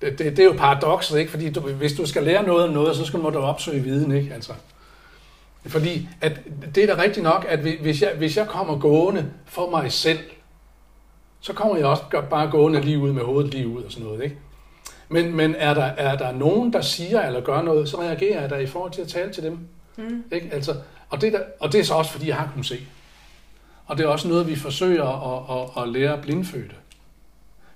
[0.00, 1.30] Det, det, det er jo paradokset, ikke?
[1.30, 4.12] Fordi du, hvis du skal lære noget om noget, så skal må du opsøge viden,
[4.12, 4.34] ikke?
[4.34, 4.52] Altså,
[5.66, 6.40] fordi at
[6.74, 10.18] det er da rigtigt nok, at hvis jeg, hvis jeg kommer gående for mig selv,
[11.40, 14.24] så kommer jeg også bare gående lige ud med hovedet lige ud og sådan noget,
[14.24, 14.36] ikke?
[15.08, 18.50] Men, men er, der, er der nogen, der siger eller gør noget, så reagerer jeg
[18.50, 19.58] der i forhold til at tale til dem.
[19.96, 20.24] Mm.
[20.32, 20.50] Ikke?
[20.52, 20.74] Altså,
[21.08, 22.78] og, det er der, og det er så også, fordi jeg har kunnet se.
[23.86, 26.74] Og det er også noget, vi forsøger at, at, at lære blindfødte.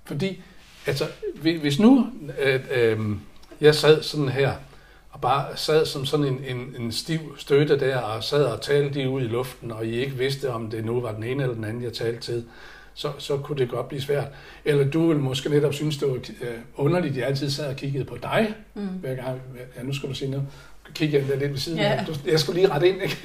[0.04, 0.42] Fordi,
[0.86, 1.06] altså,
[1.40, 2.06] hvis nu
[2.38, 3.00] at, øh,
[3.60, 4.52] jeg sad sådan her,
[5.18, 8.94] og bare sad som sådan en, en, en stiv støtte der, og sad og talte
[8.94, 11.54] lige ud i luften, og I ikke vidste, om det nu var den ene eller
[11.54, 12.44] den anden, jeg talte til,
[12.94, 14.26] så, så kunne det godt blive svært.
[14.64, 17.76] Eller du ville måske netop synes, det var øh, underligt, at jeg altid sad og
[17.76, 18.86] kiggede på dig, mm.
[18.86, 19.40] hver gang,
[19.76, 20.46] ja, nu skal du se noget,
[20.94, 21.84] kigger jeg lidt ved siden Ja.
[21.84, 22.06] af.
[22.26, 23.16] Jeg skulle lige rette ind, ikke?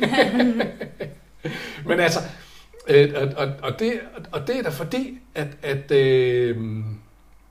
[1.88, 2.20] Men altså,
[2.88, 3.94] øh, og, og, og, det,
[4.32, 6.58] og det er da fordi, at, at øh,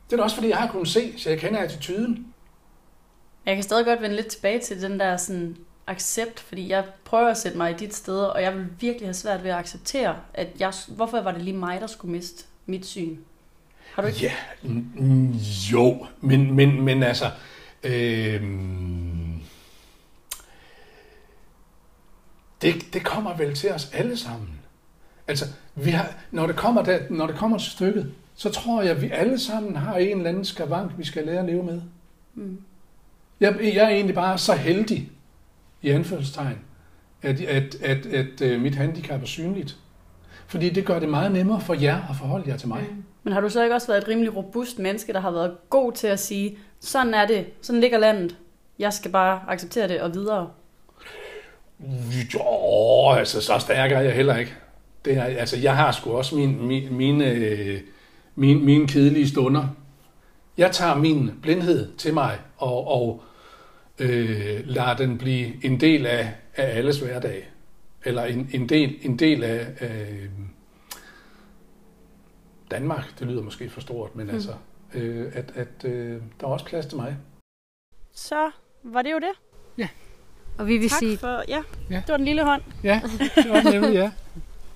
[0.07, 2.27] det er da også fordi, jeg har kunnet se, så jeg kender attituden.
[3.47, 7.29] Jeg kan stadig godt vende lidt tilbage til den der sådan, accept, fordi jeg prøver
[7.29, 10.17] at sætte mig i dit sted, og jeg vil virkelig have svært ved at acceptere,
[10.35, 13.17] at jeg, hvorfor var det lige mig, der skulle miste mit syn?
[13.95, 14.21] Har du ikke?
[14.21, 14.33] Ja,
[15.73, 17.31] jo, men, men, men altså,
[17.83, 18.43] øh,
[22.63, 24.59] det, det kommer vel til os alle sammen.
[25.29, 28.91] Altså, vi har, når, det kommer der, når det kommer til stykket, så tror jeg,
[28.91, 31.83] at vi alle sammen har en eller anden skavank, vi skal lære at leve med.
[32.35, 32.59] Mm.
[33.43, 35.11] Jeg, jeg er egentlig bare så heldig,
[35.83, 36.59] i anførselstegn,
[37.23, 39.77] at, at, at, at, at mit handicap er synligt.
[40.47, 42.87] Fordi det gør det meget nemmere for jer at forholde jer til mig.
[42.91, 43.05] Mm.
[43.23, 45.93] Men har du så ikke også været et rimelig robust menneske, der har været god
[45.93, 48.37] til at sige, sådan er det, sådan ligger landet,
[48.79, 50.51] jeg skal bare acceptere det og videre?
[52.35, 54.55] Jo, altså så stærk er jeg heller ikke.
[55.05, 57.81] Det er, altså, jeg har sgu også min, min, mine, øh,
[58.35, 59.69] mine, mine kedelige stunder.
[60.59, 63.23] Jeg tager min blindhed til mig og, og
[63.99, 67.49] øh, lader den blive en del af, af alles hverdag.
[68.05, 70.29] Eller en, en, del, en del af øh,
[72.71, 73.19] Danmark.
[73.19, 74.35] Det lyder måske for stort, men mm.
[74.35, 74.53] altså,
[74.95, 77.17] øh, at, at øh, der er også plads til mig.
[78.13, 78.51] Så
[78.83, 79.33] var det jo det.
[80.59, 81.97] Og vi vil Tak sige for, ja, Ja.
[81.97, 82.63] det var den lille hånd.
[82.85, 83.01] Ja,
[83.37, 84.11] det var nemlig, ja.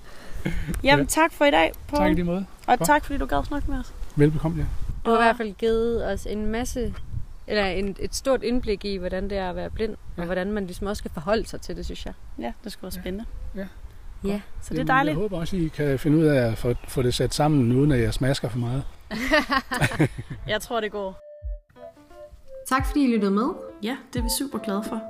[0.83, 1.09] Jamen Ja.
[1.09, 2.01] tak for i dag, Paul.
[2.03, 2.45] Tak i lige måde.
[2.67, 2.87] Og Godt.
[2.87, 3.93] tak fordi du gad snakke med os.
[4.15, 4.65] Velbekomme, ja.
[5.05, 6.93] Du har i hvert fald givet os en masse,
[7.47, 10.21] eller en, et stort indblik i, hvordan det er at være blind, ja.
[10.21, 12.13] og hvordan man ligesom også skal forholde sig til det, synes jeg.
[12.39, 13.25] Ja, det skulle være spændende.
[13.55, 13.67] Ja.
[14.23, 14.41] Ja.
[14.61, 15.15] Så det er dejligt.
[15.15, 17.91] Jeg håber også, I kan finde ud af at få, få det sat sammen, uden
[17.91, 18.83] at jeg smasker for meget.
[20.47, 21.19] Jeg tror, det går.
[22.67, 23.49] Tak fordi I lyttede med.
[23.83, 25.01] Ja, det er vi super glade for.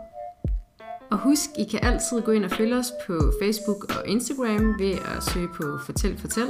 [1.12, 4.92] Og husk, I kan altid gå ind og følge os på Facebook og Instagram ved
[4.92, 6.48] at søge på Fortæl Fortæl.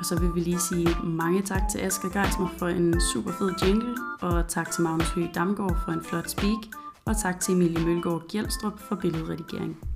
[0.00, 3.52] Og så vil vi lige sige mange tak til Asger Geismer for en super fed
[3.62, 6.62] jingle, og tak til Magnus Høgh Damgaard for en flot speak,
[7.04, 9.89] og tak til Emilie Mølgaard Gjelstrup for billedredigering.